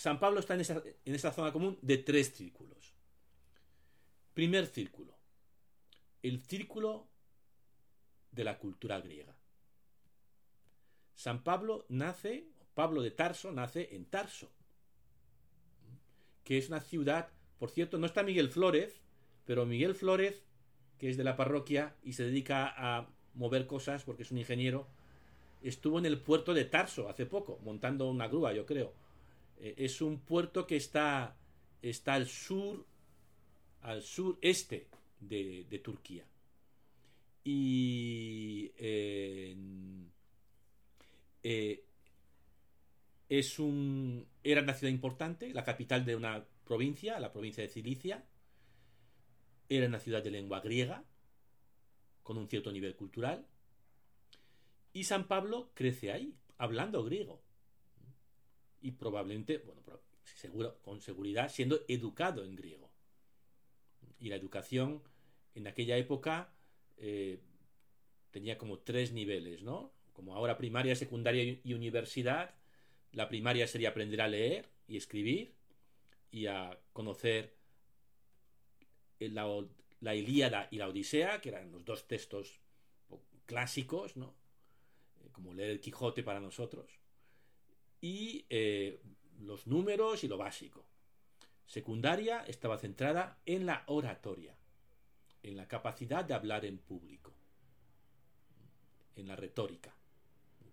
San 0.00 0.18
Pablo 0.18 0.40
está 0.40 0.54
en 0.54 0.62
esa, 0.62 0.82
en 1.04 1.14
esa 1.14 1.30
zona 1.30 1.52
común 1.52 1.78
de 1.82 1.98
tres 1.98 2.32
círculos. 2.32 2.94
Primer 4.32 4.64
círculo. 4.66 5.14
El 6.22 6.40
círculo 6.40 7.06
de 8.32 8.44
la 8.44 8.58
cultura 8.58 8.98
griega. 9.02 9.36
San 11.14 11.44
Pablo 11.44 11.84
nace, 11.90 12.46
Pablo 12.72 13.02
de 13.02 13.10
Tarso 13.10 13.52
nace 13.52 13.94
en 13.94 14.06
Tarso, 14.06 14.50
que 16.44 16.56
es 16.56 16.68
una 16.68 16.80
ciudad, 16.80 17.28
por 17.58 17.68
cierto, 17.68 17.98
no 17.98 18.06
está 18.06 18.22
Miguel 18.22 18.48
Flores, 18.48 19.02
pero 19.44 19.66
Miguel 19.66 19.94
Flores, 19.94 20.42
que 20.96 21.10
es 21.10 21.18
de 21.18 21.24
la 21.24 21.36
parroquia 21.36 21.94
y 22.02 22.14
se 22.14 22.24
dedica 22.24 22.72
a 22.74 23.06
mover 23.34 23.66
cosas 23.66 24.04
porque 24.04 24.22
es 24.22 24.30
un 24.30 24.38
ingeniero, 24.38 24.88
estuvo 25.60 25.98
en 25.98 26.06
el 26.06 26.22
puerto 26.22 26.54
de 26.54 26.64
Tarso 26.64 27.10
hace 27.10 27.26
poco, 27.26 27.58
montando 27.62 28.08
una 28.08 28.28
grúa, 28.28 28.54
yo 28.54 28.64
creo. 28.64 28.94
Eh, 29.60 29.74
es 29.78 30.00
un 30.00 30.20
puerto 30.20 30.66
que 30.66 30.76
está, 30.76 31.36
está 31.82 32.14
al 32.14 32.26
sur 32.26 32.86
al 33.82 34.02
sureste 34.02 34.88
de, 35.20 35.80
Turquía. 35.82 36.24
Y 37.44 38.72
eh, 38.76 39.56
es 43.28 43.58
un, 43.58 44.26
era 44.42 44.62
una 44.62 44.74
ciudad 44.74 44.92
importante, 44.92 45.54
la 45.54 45.64
capital 45.64 46.04
de 46.04 46.16
una 46.16 46.44
provincia, 46.64 47.18
la 47.20 47.32
provincia 47.32 47.62
de 47.62 47.68
Cilicia. 47.68 48.24
Era 49.68 49.86
una 49.86 50.00
ciudad 50.00 50.22
de 50.22 50.30
lengua 50.30 50.60
griega, 50.60 51.04
con 52.22 52.36
un 52.36 52.48
cierto 52.48 52.72
nivel 52.72 52.96
cultural. 52.96 53.46
Y 54.92 55.04
San 55.04 55.28
Pablo 55.28 55.70
crece 55.74 56.12
ahí, 56.12 56.34
hablando 56.58 57.04
griego. 57.04 57.40
Y 58.80 58.92
probablemente, 58.92 59.58
bueno, 59.58 59.82
seguro, 60.24 60.78
con 60.82 61.00
seguridad, 61.00 61.50
siendo 61.50 61.80
educado 61.88 62.44
en 62.44 62.56
griego 62.56 62.90
y 64.20 64.28
la 64.28 64.36
educación 64.36 65.02
en 65.54 65.66
aquella 65.66 65.96
época 65.96 66.52
eh, 66.98 67.40
tenía 68.30 68.58
como 68.58 68.78
tres 68.78 69.12
niveles, 69.12 69.62
¿no? 69.62 69.92
Como 70.12 70.36
ahora 70.36 70.58
primaria, 70.58 70.94
secundaria 70.94 71.58
y 71.64 71.74
universidad. 71.74 72.54
La 73.12 73.28
primaria 73.28 73.66
sería 73.66 73.88
aprender 73.88 74.20
a 74.20 74.28
leer 74.28 74.68
y 74.86 74.96
escribir 74.96 75.54
y 76.30 76.46
a 76.46 76.78
conocer 76.92 77.56
la, 79.18 79.46
la 80.00 80.14
Ilíada 80.14 80.68
y 80.70 80.76
la 80.76 80.88
Odisea, 80.88 81.40
que 81.40 81.48
eran 81.48 81.72
los 81.72 81.84
dos 81.84 82.06
textos 82.06 82.60
clásicos, 83.46 84.16
¿no? 84.16 84.34
Eh, 85.22 85.28
como 85.32 85.54
leer 85.54 85.70
el 85.70 85.80
Quijote 85.80 86.22
para 86.22 86.40
nosotros. 86.40 86.99
Y 88.00 88.46
eh, 88.48 89.00
los 89.40 89.66
números 89.66 90.24
y 90.24 90.28
lo 90.28 90.38
básico 90.38 90.86
secundaria 91.70 92.42
estaba 92.48 92.78
centrada 92.78 93.38
en 93.46 93.64
la 93.64 93.84
oratoria, 93.86 94.56
en 95.44 95.56
la 95.56 95.68
capacidad 95.68 96.24
de 96.24 96.34
hablar 96.34 96.64
en 96.64 96.78
público, 96.78 97.32
en 99.14 99.28
la 99.28 99.36
retórica, 99.36 99.94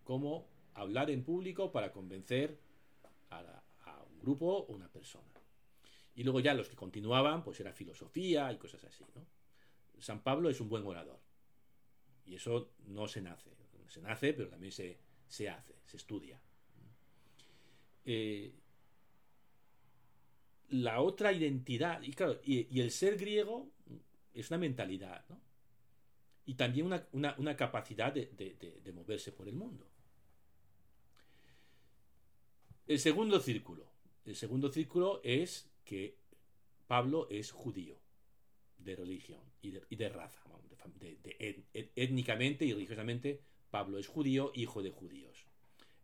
cómo 0.04 0.48
hablar 0.74 1.12
en 1.12 1.24
público 1.24 1.72
para 1.72 1.92
convencer 1.92 2.60
a, 3.30 3.62
un 4.10 4.20
grupo 4.20 4.48
o 4.48 4.74
una 4.74 4.92
persona. 4.92 5.28
Y 6.16 6.24
luego 6.24 6.40
ya 6.40 6.56
los 6.56 6.68
que 6.68 6.76
continuaban, 6.76 7.44
pues 7.44 7.60
era 7.60 7.74
filosofía 7.74 8.52
y 8.52 8.58
cosas 8.58 8.84
así. 8.84 9.06
San 10.00 10.24
Pablo 10.24 10.50
es 10.50 10.60
un 10.60 10.70
buen 10.70 10.84
orador. 10.84 11.20
Y 12.26 12.34
eso 12.34 12.72
no 12.88 13.08
se 13.08 13.22
nace. 13.22 13.52
Se 13.88 14.02
nace, 14.02 14.34
pero 14.34 14.50
también 14.50 14.72
se, 14.72 14.98
se 15.28 15.48
hace, 15.48 15.76
se 15.86 15.98
estudia. 15.98 16.42
Eh, 18.10 18.54
la 20.70 21.02
otra 21.02 21.34
identidad, 21.34 22.02
y 22.02 22.14
claro, 22.14 22.40
y, 22.42 22.80
el 22.80 22.90
ser 22.92 23.18
griego 23.18 23.70
es 24.34 24.50
una 24.50 24.58
mentalidad. 24.58 25.26
Y 26.46 26.54
también 26.54 26.90
una, 27.12 27.58
capacidad 27.58 28.14
de, 28.14 28.26
de, 28.82 28.92
moverse 28.94 29.34
por 29.34 29.50
el 29.50 29.56
mundo. 29.56 29.86
El 32.88 33.00
segundo 33.00 33.42
círculo. 33.42 33.86
El 34.24 34.38
segundo 34.38 34.72
círculo 34.72 35.20
es 35.24 35.70
que 35.84 36.18
Pablo 36.88 37.28
es 37.30 37.52
judío, 37.52 38.00
de 38.78 38.96
religión 38.96 39.42
y 39.62 39.72
de, 39.98 40.10
raza. 40.10 40.42
étnicamente 41.96 42.64
y 42.64 42.72
religiosamente, 42.72 43.42
Pablo 43.70 44.00
es 44.00 44.08
judío, 44.08 44.54
hijo 44.56 44.82
de 44.82 44.92
judíos. 44.92 45.46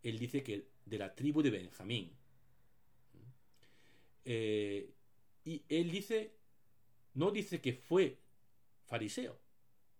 Él 0.03 0.19
dice 0.19 0.43
que 0.43 0.67
de 0.86 0.98
la 0.98 1.15
tribu 1.15 1.41
de 1.41 1.50
Benjamín. 1.50 2.12
Eh, 4.25 4.93
y 5.45 5.63
él 5.69 5.91
dice, 5.91 6.36
no 7.13 7.31
dice 7.31 7.62
que 7.62 7.74
fue 7.74 8.19
fariseo, 8.86 9.39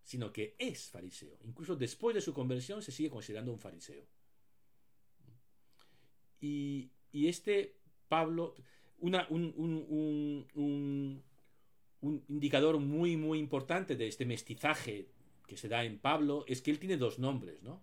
sino 0.04 0.32
que 0.32 0.56
es 0.60 0.90
fariseo. 0.90 1.38
Incluso 1.44 1.76
después 1.76 2.14
de 2.14 2.22
su 2.22 2.34
conversión 2.34 2.82
se 2.82 2.92
sigue 2.92 3.10
considerando 3.10 3.52
un 3.52 3.60
fariseo. 3.60 4.06
Y, 6.40 6.92
este 7.14 7.78
Pablo, 8.10 8.56
una, 9.00 9.26
un, 9.30 9.54
un, 9.56 11.24
un, 12.02 12.24
indicador 12.28 12.80
muy, 12.80 13.16
muy 13.16 13.40
importante 13.40 13.96
de 13.96 14.08
este 14.08 14.26
mestizaje 14.26 15.08
que 15.48 15.56
se 15.56 15.70
da 15.70 15.86
en 15.86 16.00
Pablo 16.00 16.44
es 16.48 16.62
que 16.62 16.72
él 16.72 16.80
tiene 16.80 16.98
dos 16.98 17.20
nombres, 17.20 17.64
¿no? 17.64 17.82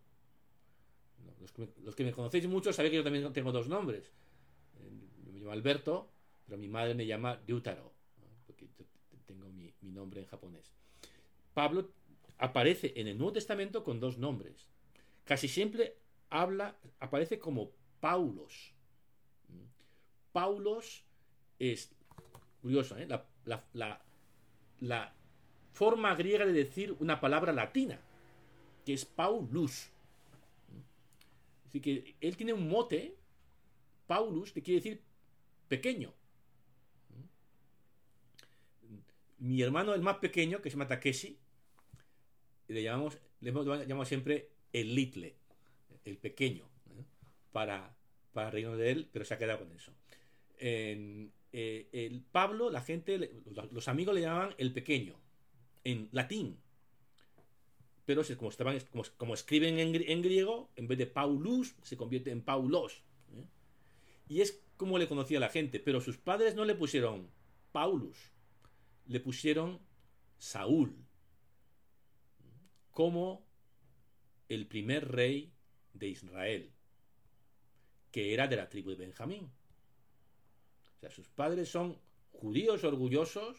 Los 1.84 1.94
que 1.94 2.04
me, 2.04 2.12
conocéis 2.12 2.46
mucho 2.46 2.72
sabéis 2.72 2.90
que 2.92 2.96
yo 2.98 3.04
también 3.04 3.32
tengo 3.32 3.52
dos 3.52 3.68
nombres. 3.68 4.12
Yo 5.24 5.32
me 5.32 5.40
llamo 5.40 5.52
Alberto, 5.52 6.10
pero 6.46 6.58
mi 6.58 6.68
madre 6.68 6.94
me 6.94 7.06
llama 7.06 7.40
Ryutaro, 7.46 7.92
porque 8.46 8.68
tengo 9.26 9.48
mi, 9.50 9.72
nombre 9.82 10.20
en 10.20 10.26
japonés. 10.26 10.72
Pablo 11.54 11.90
aparece 12.38 12.92
en 12.96 13.08
el 13.08 13.18
Nuevo 13.18 13.32
Testamento 13.32 13.82
con 13.82 14.00
dos 14.00 14.18
nombres. 14.18 14.68
Casi 15.24 15.48
siempre 15.48 15.96
habla, 16.28 16.76
aparece 16.98 17.38
como 17.38 17.72
Paulos. 18.00 18.74
Paulos 20.32 21.04
es 21.58 21.92
curioso, 22.62 22.96
¿eh? 22.96 23.08
la, 23.44 25.14
forma 25.72 26.14
griega 26.14 26.44
de 26.46 26.52
decir 26.52 26.94
una 27.00 27.20
palabra 27.20 27.52
latina, 27.52 28.00
que 28.84 28.92
es 28.94 29.04
Paulus. 29.04 29.90
Así 31.70 31.80
que 31.80 32.16
él 32.20 32.36
tiene 32.36 32.52
un 32.52 32.68
mote, 32.68 33.16
Paulus, 34.08 34.52
que 34.52 34.60
quiere 34.60 34.80
decir 34.80 35.00
pequeño. 35.68 36.12
Mi 39.38 39.62
hermano, 39.62 39.94
el 39.94 40.02
más 40.02 40.16
pequeño, 40.16 40.60
que 40.60 40.68
se 40.68 40.74
llama 40.74 40.88
Takeshi, 40.88 41.38
le 42.66 42.82
llamamos, 42.82 43.18
le 43.40 43.52
llamamos 43.52 44.08
siempre 44.08 44.50
el 44.72 44.96
little, 44.96 45.36
el 46.04 46.18
pequeño, 46.18 46.64
¿eh? 46.64 47.04
para, 47.52 47.96
para 48.32 48.50
reírnos 48.50 48.76
de 48.76 48.90
él, 48.90 49.08
pero 49.12 49.24
se 49.24 49.34
ha 49.34 49.38
quedado 49.38 49.60
con 49.60 49.72
eso. 49.72 49.92
Eh, 50.58 51.30
el 51.52 52.20
Pablo, 52.32 52.70
la 52.70 52.82
gente, 52.82 53.30
los 53.70 53.86
amigos 53.86 54.16
le 54.16 54.22
llamaban 54.22 54.56
el 54.58 54.72
pequeño, 54.72 55.14
en 55.84 56.08
latín 56.10 56.58
pero 58.10 58.24
como, 58.36 58.50
estaban, 58.50 58.76
como, 59.18 59.34
escriben 59.34 59.78
en, 59.78 60.20
griego, 60.20 60.68
en 60.74 60.88
vez 60.88 60.98
de 60.98 61.06
Paulus, 61.06 61.76
se 61.84 61.96
convierte 61.96 62.32
en 62.32 62.42
Paulos. 62.42 63.04
¿eh? 63.36 63.46
Y 64.26 64.40
es 64.40 64.64
como 64.76 64.98
le 64.98 65.06
conocía 65.06 65.38
la 65.38 65.48
gente, 65.48 65.78
pero 65.78 66.00
sus 66.00 66.18
padres 66.18 66.56
no 66.56 66.64
le 66.64 66.74
pusieron 66.74 67.30
Paulus, 67.70 68.32
le 69.06 69.20
pusieron 69.20 69.78
Saúl, 70.38 71.06
como 72.90 73.46
el 74.48 74.66
primer 74.66 75.12
rey 75.12 75.52
de 75.94 76.08
Israel, 76.08 76.72
que 78.10 78.34
era 78.34 78.48
de 78.48 78.56
la 78.56 78.68
tribu 78.68 78.90
de 78.90 78.96
Benjamín. 78.96 79.52
O 80.96 80.98
sea, 80.98 81.12
sus 81.12 81.28
padres 81.28 81.68
son 81.68 81.96
judíos 82.32 82.82
orgullosos 82.82 83.56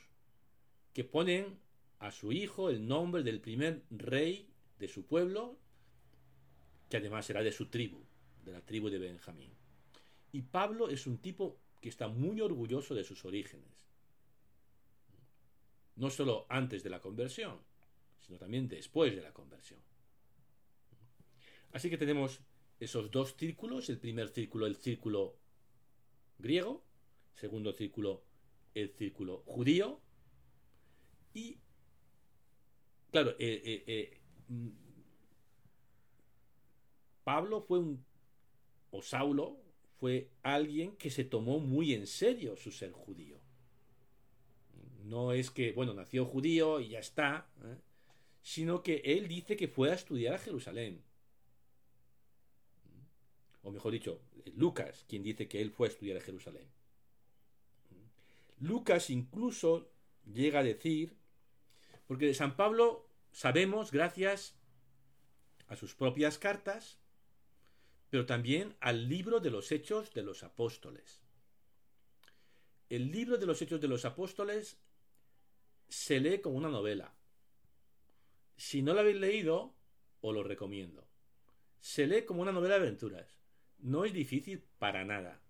que 0.92 1.06
ponen 1.06 1.58
a 2.02 2.10
su 2.10 2.32
hijo 2.32 2.72
el 2.72 2.88
nombre 2.88 3.22
del 3.22 3.40
primer 3.40 3.84
rey 3.92 4.50
de 4.80 4.88
su 4.88 5.06
pueblo, 5.06 5.60
que 6.90 6.98
además 6.98 7.30
era 7.30 7.44
de 7.44 7.52
su 7.52 7.68
tribu, 7.68 8.04
de 8.44 8.52
la 8.52 8.62
tribu 8.66 8.90
de 8.90 8.98
Benjamín. 8.98 9.52
Y 10.32 10.42
Pablo 10.42 10.90
es 10.90 11.06
un 11.06 11.20
tipo 11.20 11.60
que 11.80 11.90
está 11.90 12.08
muy 12.08 12.42
orgulloso 12.42 12.96
de 12.96 13.04
sus 13.04 13.24
orígenes. 13.24 13.70
No 15.96 16.10
solo 16.10 16.48
antes 16.50 16.82
de 16.82 16.90
la 16.90 17.02
conversión, 17.02 17.60
sino 18.20 18.40
también 18.40 18.68
después 18.68 19.16
de 19.16 19.22
la 19.22 19.32
conversión. 19.32 19.80
Así 21.72 21.92
que 21.92 22.00
tenemos 22.00 22.42
esos 22.80 23.12
dos 23.12 23.36
círculos, 23.38 23.90
el 23.92 24.00
primer 24.00 24.30
círculo, 24.30 24.66
el 24.66 24.76
círculo 24.76 25.38
griego, 26.40 26.84
segundo 27.36 27.74
círculo, 27.74 28.24
el 28.74 28.90
círculo 28.90 29.44
judío, 29.46 30.02
y 31.36 31.60
Claro, 33.12 33.32
eh, 33.40 33.62
eh, 33.66 33.84
eh, 33.88 34.18
mm, 34.48 34.70
Pablo 37.26 37.62
fue 37.62 37.80
un, 37.80 38.04
o 38.92 39.02
Saulo 39.02 39.58
fue 40.00 40.30
alguien 40.42 40.96
que 40.96 41.10
se 41.10 41.26
tomó 41.26 41.60
muy 41.60 41.94
en 41.94 42.08
serio 42.08 42.56
su 42.56 42.72
ser 42.72 42.92
judío. 42.92 43.38
No 45.04 45.34
es 45.34 45.52
que, 45.52 45.74
bueno, 45.74 45.94
nació 45.94 46.26
judío 46.26 46.80
y 46.80 46.90
ya 46.90 47.00
está, 47.00 47.48
sino 48.42 48.82
que 48.82 49.02
él 49.04 49.28
dice 49.28 49.58
que 49.58 49.68
fue 49.68 49.92
a 49.92 49.96
estudiar 49.96 50.36
a 50.36 50.40
Jerusalén. 50.40 51.04
O 53.64 53.72
mejor 53.72 53.92
dicho, 53.92 54.22
Lucas, 54.56 55.06
quien 55.08 55.22
dice 55.22 55.48
que 55.48 55.62
él 55.62 55.72
fue 55.72 55.88
a 55.88 55.92
estudiar 55.92 56.18
a 56.18 56.22
Jerusalén. 56.22 56.68
Lucas 58.60 59.10
incluso 59.10 59.92
llega 60.26 60.60
a 60.60 60.64
decir 60.64 61.21
porque 62.12 62.26
de 62.26 62.34
San 62.34 62.58
Pablo 62.58 63.08
sabemos, 63.32 63.90
gracias 63.90 64.60
a 65.68 65.78
sus 65.78 65.96
propias 65.96 66.38
cartas, 66.38 67.00
pero 68.10 68.26
también 68.26 68.76
al 68.82 69.08
libro 69.08 69.40
de 69.40 69.50
los 69.50 69.72
Hechos 69.72 70.14
de 70.14 70.22
los 70.22 70.44
Apóstoles. 70.44 71.24
El 72.90 73.14
libro 73.14 73.38
de 73.38 73.46
los 73.46 73.62
Hechos 73.62 73.80
de 73.80 73.88
los 73.88 74.04
Apóstoles 74.04 74.78
se 75.88 76.20
lee 76.20 76.42
como 76.42 76.58
una 76.58 76.68
novela. 76.68 77.16
Si 78.58 78.82
no 78.82 78.94
lo 78.94 79.00
habéis 79.00 79.22
leído, 79.22 79.74
os 80.20 80.36
lo 80.36 80.44
recomiendo. 80.44 81.08
Se 81.80 82.08
lee 82.08 82.26
como 82.26 82.42
una 82.42 82.52
novela 82.52 82.76
de 82.78 82.88
aventuras. 82.88 83.40
No 83.78 84.04
es 84.04 84.12
difícil 84.12 84.62
para 84.80 85.06
nada. 85.06 85.42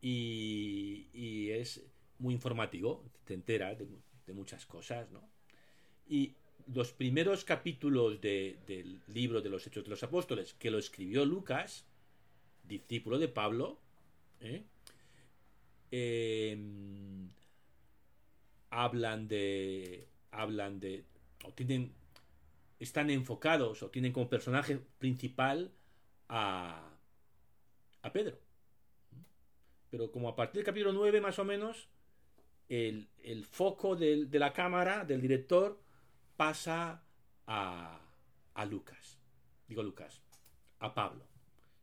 Y, 0.00 1.50
es 1.50 1.84
muy 2.16 2.32
informativo. 2.32 3.04
Te 3.24 3.34
enteras 3.34 3.78
de, 3.78 3.86
de 4.24 4.32
muchas 4.32 4.64
cosas, 4.64 5.10
¿no? 5.10 5.33
Y 6.06 6.34
los 6.72 6.92
primeros 6.92 7.44
capítulos 7.44 8.20
del 8.20 9.00
libro 9.08 9.40
de 9.40 9.50
los 9.50 9.66
Hechos 9.66 9.84
de 9.84 9.90
los 9.90 10.02
Apóstoles, 10.02 10.54
que 10.54 10.70
lo 10.70 10.78
escribió 10.78 11.24
Lucas, 11.24 11.84
discípulo 12.62 13.18
de 13.18 13.28
Pablo, 13.28 13.78
¿eh? 14.40 14.64
em, 15.90 17.28
hablan 18.70 19.28
de. 19.28 20.08
hablan 20.30 20.80
de. 20.80 21.04
o 21.44 21.52
tienen. 21.52 21.92
están 22.80 23.10
enfocados 23.10 23.82
o 23.82 23.90
tienen 23.90 24.12
como 24.12 24.28
personaje 24.28 24.78
principal 24.98 25.70
a. 26.28 26.90
a 28.02 28.12
Pedro. 28.12 28.38
Pero 29.90 30.10
como 30.10 30.28
a 30.28 30.34
partir 30.34 30.56
del 30.56 30.64
capítulo 30.64 30.92
9, 30.92 31.20
más 31.20 31.38
o 31.38 31.44
menos, 31.44 31.88
el, 32.68 33.06
foco 33.44 33.94
de 33.94 34.26
la 34.32 34.52
cámara, 34.52 35.04
del 35.04 35.20
director, 35.20 35.83
pasa 36.36 37.04
a, 37.46 38.00
a 38.54 38.64
Lucas. 38.64 39.18
Digo 39.66 39.82
Lucas, 39.82 40.22
a 40.78 40.94
Pablo. 40.94 41.26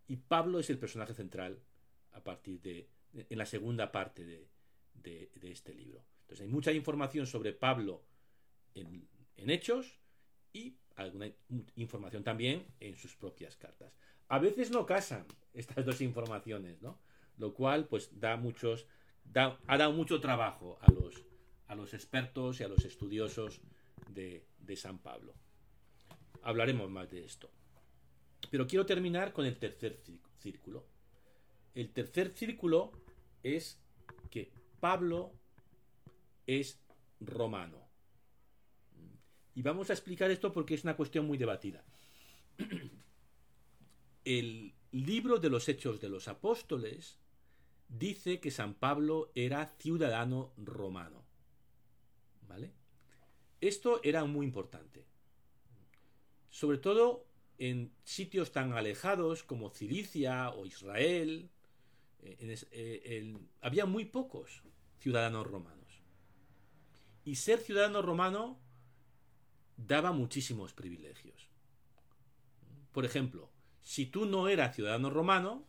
Y 0.07 0.17
Pablo 0.17 0.59
es 0.59 0.69
el 0.69 0.77
personaje 0.77 1.13
central 1.13 1.59
a 2.11 2.23
partir 2.23 2.61
de, 2.61 2.89
en 3.13 3.37
la 3.37 3.45
segunda 3.45 3.91
parte 3.91 4.25
de, 4.25 4.49
de, 4.93 5.51
este 5.51 5.73
libro. 5.73 6.03
Entonces 6.21 6.45
hay 6.45 6.51
mucha 6.51 6.71
información 6.71 7.25
sobre 7.25 7.53
Pablo 7.53 8.03
en, 8.75 9.07
en, 9.35 9.49
Hechos 9.49 9.99
y 10.53 10.77
alguna 10.95 11.31
información 11.75 12.23
también 12.23 12.65
en 12.79 12.95
sus 12.95 13.15
propias 13.15 13.55
cartas. 13.55 13.93
A 14.27 14.39
veces 14.39 14.71
no 14.71 14.85
casan 14.85 15.25
estas 15.53 15.85
dos 15.85 16.01
informaciones, 16.01 16.81
¿no? 16.81 16.99
Lo 17.37 17.53
cual, 17.53 17.87
pues, 17.87 18.19
da 18.19 18.37
muchos, 18.37 18.87
ha 19.33 19.77
dado 19.77 19.93
mucho 19.93 20.21
trabajo 20.21 20.77
a 20.81 20.91
los, 20.91 21.25
a 21.67 21.75
los 21.75 21.93
expertos 21.93 22.59
y 22.59 22.63
a 22.63 22.67
los 22.67 22.85
estudiosos 22.85 23.61
de, 24.13 24.45
San 24.75 24.99
Pablo. 24.99 25.33
Hablaremos 26.43 26.89
más 26.89 27.09
de 27.09 27.25
esto. 27.25 27.49
Pero 28.49 28.67
quiero 28.67 28.85
terminar 28.85 29.33
con 29.33 29.45
el 29.45 29.57
tercer 29.57 30.01
círculo. 30.39 30.85
El 31.75 31.91
tercer 31.91 32.31
círculo 32.31 32.91
es 33.43 33.79
que 34.29 34.51
Pablo 34.79 35.33
es 36.47 36.79
romano. 37.19 37.77
Y 39.53 39.61
vamos 39.61 39.89
a 39.89 39.93
explicar 39.93 40.31
esto 40.31 40.51
porque 40.51 40.73
es 40.73 40.83
una 40.83 40.95
cuestión 40.95 41.25
muy 41.27 41.37
debatida. 41.37 41.83
El 44.23 44.73
libro 44.91 45.37
de 45.39 45.49
los 45.49 45.67
Hechos 45.67 45.99
de 45.99 46.09
los 46.09 46.27
Apóstoles 46.27 47.19
dice 47.87 48.39
que 48.39 48.51
San 48.51 48.73
Pablo 48.75 49.31
era 49.35 49.65
ciudadano 49.79 50.53
romano. 50.57 51.25
¿Vale? 52.47 52.73
Esto 53.61 54.01
era 54.03 54.25
muy 54.25 54.45
importante. 54.45 55.05
Sobre 56.49 56.79
todo 56.79 57.27
en 57.59 57.93
sitios 58.03 58.51
tan 58.51 58.73
alejados 58.73 59.43
como 59.43 59.69
Cilicia 59.69 60.49
o 60.49 60.65
Israel, 60.65 61.51
eh, 62.23 62.57
eh, 62.71 63.37
había 63.61 63.85
muy 63.85 64.05
pocos 64.05 64.63
ciudadanos 64.97 65.45
romanos. 65.45 66.01
Y 67.23 67.35
ser 67.35 67.59
ciudadano 67.59 68.01
romano 68.01 68.59
daba 69.77 70.11
muchísimos 70.11 70.73
privilegios. 70.73 71.49
Por 72.91 73.05
ejemplo, 73.05 73.51
si 73.83 74.07
tú 74.07 74.25
no 74.25 74.47
eras 74.47 74.75
ciudadano 74.75 75.11
romano, 75.11 75.65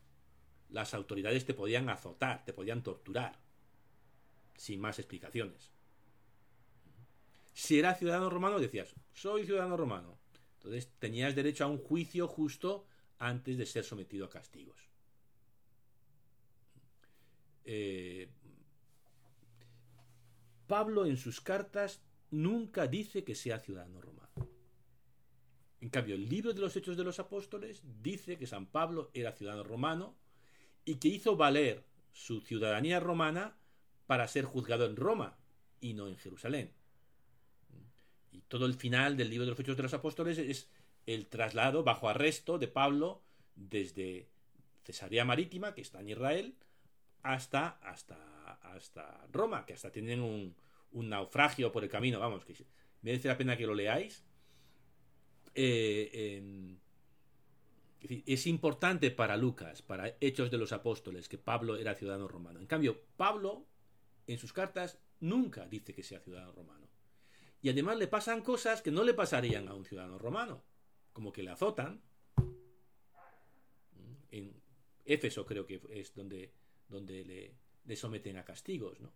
las 0.70 0.94
autoridades 0.94 1.44
te 1.44 1.52
podían 1.52 1.90
azotar, 1.90 2.44
te 2.44 2.54
podían 2.54 2.82
torturar, 2.82 3.38
sin 4.56 4.80
más 4.80 4.98
explicaciones. 4.98 5.70
Si 7.52 7.78
eras 7.78 7.98
ciudadano 7.98 8.30
romano, 8.30 8.58
decías, 8.58 8.94
soy 9.12 9.44
ciudadano 9.44 9.76
romano. 9.76 10.18
Entonces 10.54 10.90
tenías 10.98 11.34
derecho 11.34 11.64
a 11.64 11.68
un 11.68 11.78
juicio 11.78 12.28
justo 12.28 12.86
antes 13.18 13.58
de 13.58 13.66
ser 13.66 13.84
sometido 13.84 14.26
a 14.26 14.30
castigos. 14.30 14.88
Eh, 17.64 18.28
Pablo 20.66 21.06
en 21.06 21.16
sus 21.16 21.40
cartas 21.40 22.00
nunca 22.30 22.86
dice 22.86 23.24
que 23.24 23.34
sea 23.34 23.60
ciudadano 23.60 24.00
romano. 24.00 24.48
En 25.80 25.90
cambio, 25.90 26.14
el 26.14 26.28
libro 26.28 26.52
de 26.52 26.60
los 26.60 26.76
Hechos 26.76 26.96
de 26.96 27.04
los 27.04 27.18
Apóstoles 27.18 27.82
dice 28.00 28.38
que 28.38 28.46
San 28.46 28.66
Pablo 28.66 29.10
era 29.14 29.32
ciudadano 29.32 29.64
romano 29.64 30.16
y 30.84 30.94
que 30.96 31.08
hizo 31.08 31.36
valer 31.36 31.84
su 32.12 32.40
ciudadanía 32.40 33.00
romana 33.00 33.56
para 34.06 34.28
ser 34.28 34.44
juzgado 34.44 34.86
en 34.86 34.96
Roma 34.96 35.36
y 35.80 35.94
no 35.94 36.08
en 36.08 36.16
Jerusalén. 36.16 36.72
Y 38.32 38.40
todo 38.42 38.66
el 38.66 38.74
final 38.74 39.16
del 39.16 39.30
libro 39.30 39.44
de 39.44 39.50
los 39.50 39.60
Hechos 39.60 39.76
de 39.76 39.82
los 39.82 39.94
Apóstoles 39.94 40.38
es 40.38 40.70
el 41.06 41.26
traslado 41.26 41.84
bajo 41.84 42.08
arresto 42.08 42.58
de 42.58 42.68
Pablo 42.68 43.22
desde 43.54 44.28
Cesarea 44.84 45.24
Marítima, 45.24 45.74
que 45.74 45.82
está 45.82 46.00
en 46.00 46.08
Israel, 46.08 46.56
hasta, 47.22 47.68
hasta, 47.82 48.54
hasta 48.62 49.26
Roma, 49.30 49.64
que 49.66 49.74
hasta 49.74 49.92
tienen 49.92 50.20
un, 50.20 50.56
naufragio 50.92 51.72
por 51.72 51.84
el 51.84 51.90
camino, 51.90 52.18
vamos, 52.18 52.44
que 52.44 52.54
merece 53.02 53.28
la 53.28 53.38
pena 53.38 53.56
que 53.56 53.66
lo 53.66 53.74
leáis. 53.74 54.24
Eh, 55.54 56.76
es 58.26 58.46
importante 58.46 59.10
para 59.10 59.36
Lucas, 59.36 59.82
para 59.82 60.16
Hechos 60.20 60.50
de 60.50 60.58
los 60.58 60.72
Apóstoles, 60.72 61.28
que 61.28 61.38
Pablo 61.38 61.76
era 61.76 61.94
ciudadano 61.94 62.26
romano. 62.26 62.58
En 62.58 62.66
cambio, 62.66 63.00
Pablo, 63.16 63.66
en 64.26 64.38
sus 64.38 64.52
cartas, 64.52 64.98
nunca 65.20 65.66
dice 65.66 65.94
que 65.94 66.02
sea 66.02 66.20
ciudadano 66.20 66.52
romano. 66.52 66.81
Y 67.62 67.70
además 67.70 67.96
le 67.96 68.08
pasan 68.08 68.42
cosas 68.42 68.82
que 68.82 68.90
no 68.90 69.04
le 69.04 69.14
pasarían 69.14 69.68
a 69.68 69.74
un 69.74 69.84
ciudadano 69.84 70.18
romano, 70.18 70.64
como 71.12 71.32
que 71.32 71.44
le 71.44 71.50
azotan. 71.50 72.02
En 74.32 74.60
Éfeso 75.04 75.46
creo 75.46 75.64
que 75.64 75.80
es 75.90 76.12
donde, 76.14 76.52
donde 76.88 77.56
le, 77.86 77.96
someten 77.96 78.36
a 78.36 78.44
castigos, 78.44 79.00
¿no? 79.00 79.12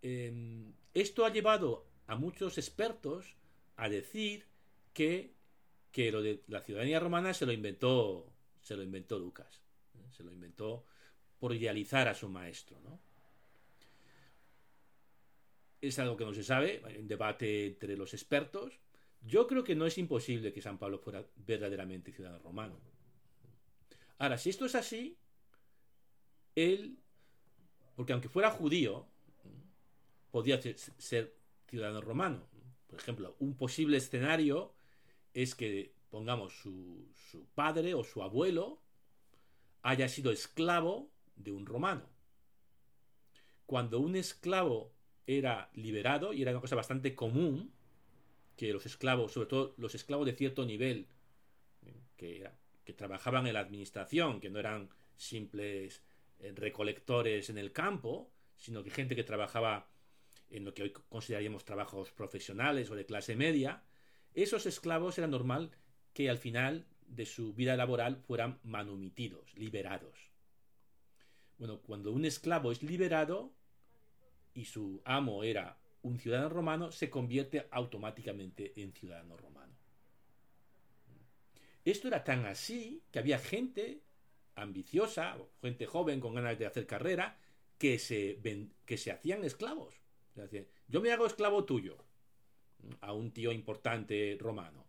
Em, 0.00 0.74
esto 0.92 1.24
ha 1.24 1.32
llevado 1.32 1.86
a 2.06 2.14
muchos 2.14 2.56
expertos 2.58 3.36
a 3.76 3.88
decir 3.88 4.46
que, 4.92 5.34
que 5.90 6.12
lo 6.12 6.22
de 6.22 6.44
la 6.46 6.60
ciudadanía 6.60 7.00
romana 7.00 7.34
se 7.34 7.46
lo 7.46 7.52
inventó, 7.52 8.32
se 8.60 8.76
lo 8.76 8.82
inventó 8.82 9.18
Lucas. 9.18 9.62
¿eh? 9.94 10.06
Se 10.12 10.22
lo 10.22 10.30
inventó 10.30 10.86
por 11.38 11.54
idealizar 11.54 12.06
a 12.06 12.14
su 12.14 12.28
maestro. 12.28 12.78
Es 15.88 15.98
algo 15.98 16.16
que 16.16 16.24
no 16.24 16.32
se 16.32 16.42
sabe, 16.42 16.80
hay 16.84 16.96
un 16.96 17.06
debate 17.06 17.66
entre 17.66 17.94
los 17.94 18.14
expertos. 18.14 18.80
Yo 19.20 19.46
creo 19.46 19.64
que 19.64 19.74
no 19.74 19.84
es 19.84 19.98
imposible 19.98 20.50
que 20.50 20.62
San 20.62 20.78
Pablo 20.78 20.98
fuera 20.98 21.26
verdaderamente 21.36 22.10
ciudadano 22.10 22.42
romano. 22.42 22.80
Ahora, 24.16 24.38
si 24.38 24.48
esto 24.48 24.64
es 24.64 24.74
así, 24.74 25.18
él, 26.54 26.98
porque 27.96 28.14
aunque 28.14 28.30
fuera 28.30 28.50
judío, 28.50 29.06
podía 30.30 30.58
ser 30.62 31.36
ciudadano 31.66 32.00
romano. 32.00 32.48
Por 32.86 32.98
ejemplo, 32.98 33.36
un 33.38 33.54
posible 33.54 33.98
escenario 33.98 34.74
es 35.34 35.54
que, 35.54 35.94
pongamos, 36.08 36.56
su, 36.56 37.10
su 37.30 37.44
padre 37.54 37.92
o 37.92 38.04
su 38.04 38.22
abuelo 38.22 38.80
haya 39.82 40.08
sido 40.08 40.32
esclavo 40.32 41.10
de 41.36 41.52
un 41.52 41.66
romano. 41.66 42.08
Cuando 43.66 44.00
un 44.00 44.16
esclavo 44.16 44.93
era 45.26 45.70
liberado, 45.74 46.32
y 46.32 46.42
era 46.42 46.52
una 46.52 46.60
cosa 46.60 46.76
bastante 46.76 47.14
común, 47.14 47.72
que 48.56 48.72
los 48.72 48.86
esclavos, 48.86 49.32
sobre 49.32 49.48
todo 49.48 49.74
los 49.78 49.94
esclavos 49.94 50.26
de 50.26 50.34
cierto 50.34 50.64
nivel, 50.64 51.08
que, 52.16 52.48
que 52.84 52.92
trabajaban 52.92 53.46
en 53.46 53.54
la 53.54 53.60
administración, 53.60 54.40
que 54.40 54.50
no 54.50 54.58
eran 54.58 54.90
simples 55.16 56.02
eh, 56.38 56.52
recolectores 56.54 57.50
en 57.50 57.58
el 57.58 57.72
campo, 57.72 58.30
sino 58.56 58.82
que 58.82 58.90
gente 58.90 59.16
que 59.16 59.24
trabajaba 59.24 59.88
en 60.50 60.64
lo 60.64 60.74
que 60.74 60.84
hoy 60.84 60.92
consideraríamos 61.08 61.64
trabajos 61.64 62.12
profesionales 62.12 62.90
o 62.90 62.94
de 62.94 63.06
clase 63.06 63.34
media, 63.34 63.82
esos 64.34 64.66
esclavos 64.66 65.18
era 65.18 65.26
normal 65.26 65.70
que 66.12 66.30
al 66.30 66.38
final 66.38 66.86
de 67.06 67.26
su 67.26 67.54
vida 67.54 67.76
laboral 67.76 68.16
fueran 68.16 68.58
manumitidos, 68.62 69.54
liberados. 69.56 70.30
Bueno, 71.58 71.80
cuando 71.80 72.12
un 72.12 72.24
esclavo 72.24 72.72
es 72.72 72.82
liberado 72.82 73.52
y 74.54 74.64
su 74.64 75.02
amo 75.04 75.42
era 75.44 75.78
un 76.02 76.18
ciudadano 76.18 76.48
romano, 76.48 76.92
se 76.92 77.10
convierte 77.10 77.66
automáticamente 77.70 78.72
en 78.76 78.92
ciudadano 78.92 79.36
romano. 79.36 79.72
Esto 81.84 82.08
era 82.08 82.24
tan 82.24 82.46
así 82.46 83.02
que 83.10 83.18
había 83.18 83.38
gente 83.38 84.00
ambiciosa, 84.54 85.36
gente 85.60 85.86
joven 85.86 86.20
con 86.20 86.34
ganas 86.34 86.58
de 86.58 86.66
hacer 86.66 86.86
carrera, 86.86 87.38
que 87.78 87.98
se, 87.98 88.38
que 88.86 88.96
se 88.96 89.10
hacían 89.10 89.44
esclavos 89.44 90.04
yo 90.88 91.00
me 91.00 91.12
hago 91.12 91.26
esclavo 91.26 91.64
tuyo 91.64 91.96
a 93.00 93.12
un 93.12 93.30
tío 93.30 93.52
importante 93.52 94.36
romano, 94.40 94.84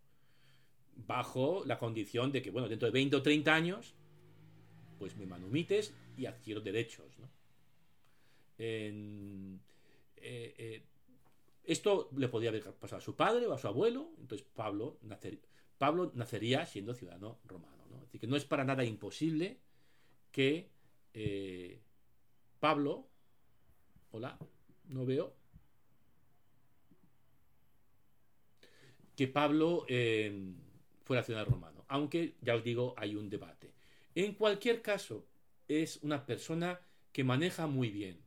bajo 0.96 1.64
la 1.66 1.78
condición 1.78 2.32
de 2.32 2.42
que, 2.42 2.52
bueno, 2.52 2.68
dentro 2.68 2.88
de 2.88 2.92
20 2.92 3.16
o 3.16 3.22
30 3.22 3.54
años, 3.54 3.94
pues 5.00 5.16
me 5.16 5.26
manumites 5.26 5.94
y 6.18 6.26
adquiero 6.26 6.62
derechos. 6.62 7.06
Eh, 8.58 9.60
eh, 10.58 10.84
esto 11.64 12.10
le 12.16 12.28
podía 12.30 12.50
haber 12.50 12.64
pasado 12.74 13.00
a 13.00 13.04
su 13.04 13.16
padre 13.16 13.48
o 13.48 13.54
a 13.54 13.58
su 13.58 13.68
abuelo, 13.68 14.12
entonces 14.20 14.48
Pablo, 14.54 14.98
nacería 16.14 16.66
siendo 16.66 16.94
ciudadano 16.94 17.40
romano. 17.46 17.86
¿no? 17.90 17.98
Es 17.98 18.02
decir, 18.04 18.22
que 18.22 18.28
no 18.28 18.36
es 18.36 18.46
para 18.46 18.64
nada 18.64 18.84
imposible 18.84 19.60
que 20.32 20.70
eh, 21.14 21.80
Pablo, 22.60 23.08
hola, 24.12 24.38
no 24.86 25.06
veo. 25.06 25.34
Que 29.16 29.28
Pablo 29.28 29.86
fuera 31.04 31.24
ciudadano 31.24 31.52
romano. 31.52 31.86
Aunque, 31.88 32.36
ya 32.42 32.56
os 32.56 32.64
digo, 32.64 32.94
hay 32.98 33.16
un 33.16 33.30
debate. 33.30 33.74
En 34.14 34.34
cualquier 34.34 34.82
caso, 34.82 35.26
es 35.68 36.00
una 36.04 36.26
persona 36.26 36.80
que 37.12 37.24
maneja 37.24 37.66
muy 37.66 37.90
bien 37.90 38.25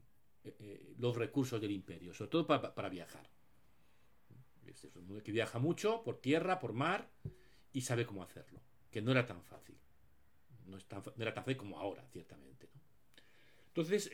eh, 0.49 0.57
eh, 0.61 0.95
los 0.99 1.17
recursos 1.17 1.61
del 1.61 1.71
imperio, 1.71 2.15
sobre 2.15 2.31
todo 2.31 2.47
para, 2.47 2.89
viajar. 2.89 3.29
Es 4.67 4.85
un 4.95 5.21
que 5.21 5.33
viaja 5.33 5.59
mucho 5.59 6.03
por 6.03 6.21
tierra, 6.21 6.59
por 6.59 6.73
mar, 6.73 7.11
y 7.73 7.81
sabe 7.83 8.07
cómo 8.07 8.23
hacerlo. 8.23 8.61
Que 8.91 9.03
no 9.03 9.11
era 9.11 9.27
tan 9.27 9.43
fácil. 9.43 9.77
No, 10.67 10.77
era 11.19 11.35
tan 11.35 11.45
fácil 11.45 11.57
como 11.57 11.79
ahora, 11.79 12.07
ciertamente. 12.13 12.69
Entonces, 13.69 14.11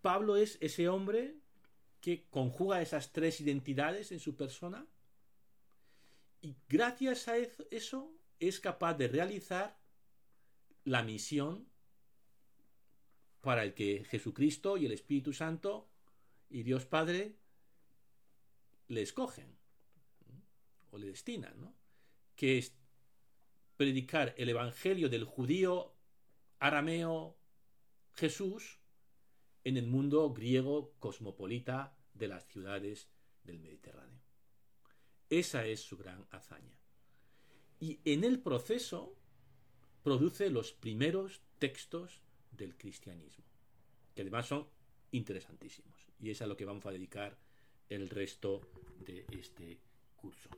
Pablo 0.00 0.36
es 0.36 0.58
ese 0.60 0.88
hombre 0.88 1.36
que 2.00 2.26
conjuga 2.30 2.82
esas 2.82 3.12
tres 3.12 3.40
identidades 3.40 4.12
en 4.12 4.20
su 4.20 4.36
persona 4.36 4.86
y 6.42 6.56
gracias 6.68 7.28
a 7.28 7.38
eso 7.38 8.14
es 8.38 8.60
capaz 8.60 8.94
de 8.94 9.08
realizar 9.08 9.78
la 10.84 11.02
misión 11.02 11.66
para 13.44 13.62
el 13.62 13.74
que 13.74 14.04
Jesucristo 14.04 14.78
y 14.78 14.86
el 14.86 14.92
Espíritu 14.92 15.32
Santo 15.34 15.86
y 16.48 16.62
Dios 16.62 16.86
Padre 16.86 17.36
le 18.88 19.02
escogen 19.02 19.54
o 20.90 20.98
le 20.98 21.08
destinan, 21.08 21.60
¿no? 21.60 21.74
que 22.34 22.58
es 22.58 22.74
predicar 23.76 24.34
el 24.38 24.48
Evangelio 24.48 25.10
del 25.10 25.24
judío 25.24 25.94
arameo 26.58 27.36
Jesús 28.14 28.80
en 29.62 29.76
el 29.76 29.86
mundo 29.86 30.32
griego 30.32 30.94
cosmopolita 30.98 31.96
de 32.14 32.28
las 32.28 32.46
ciudades 32.46 33.10
del 33.42 33.58
Mediterráneo. 33.58 34.22
Esa 35.28 35.66
es 35.66 35.82
su 35.82 35.98
gran 35.98 36.26
hazaña. 36.30 36.78
Y 37.78 38.00
en 38.04 38.24
el 38.24 38.40
proceso 38.40 39.18
produce 40.02 40.48
los 40.48 40.72
primeros 40.72 41.42
textos 41.58 42.23
del 42.56 42.76
cristianismo, 42.76 43.44
que 44.14 44.22
además 44.22 44.46
son 44.46 44.66
interesantísimos. 45.12 45.94
Y 46.20 46.30
es 46.30 46.42
a 46.42 46.46
lo 46.46 46.56
que 46.56 46.64
vamos 46.64 46.86
a 46.86 46.92
dedicar 46.92 47.36
el 47.88 48.08
resto 48.08 48.60
de 49.00 49.26
este 49.30 49.78
curso. 50.16 50.48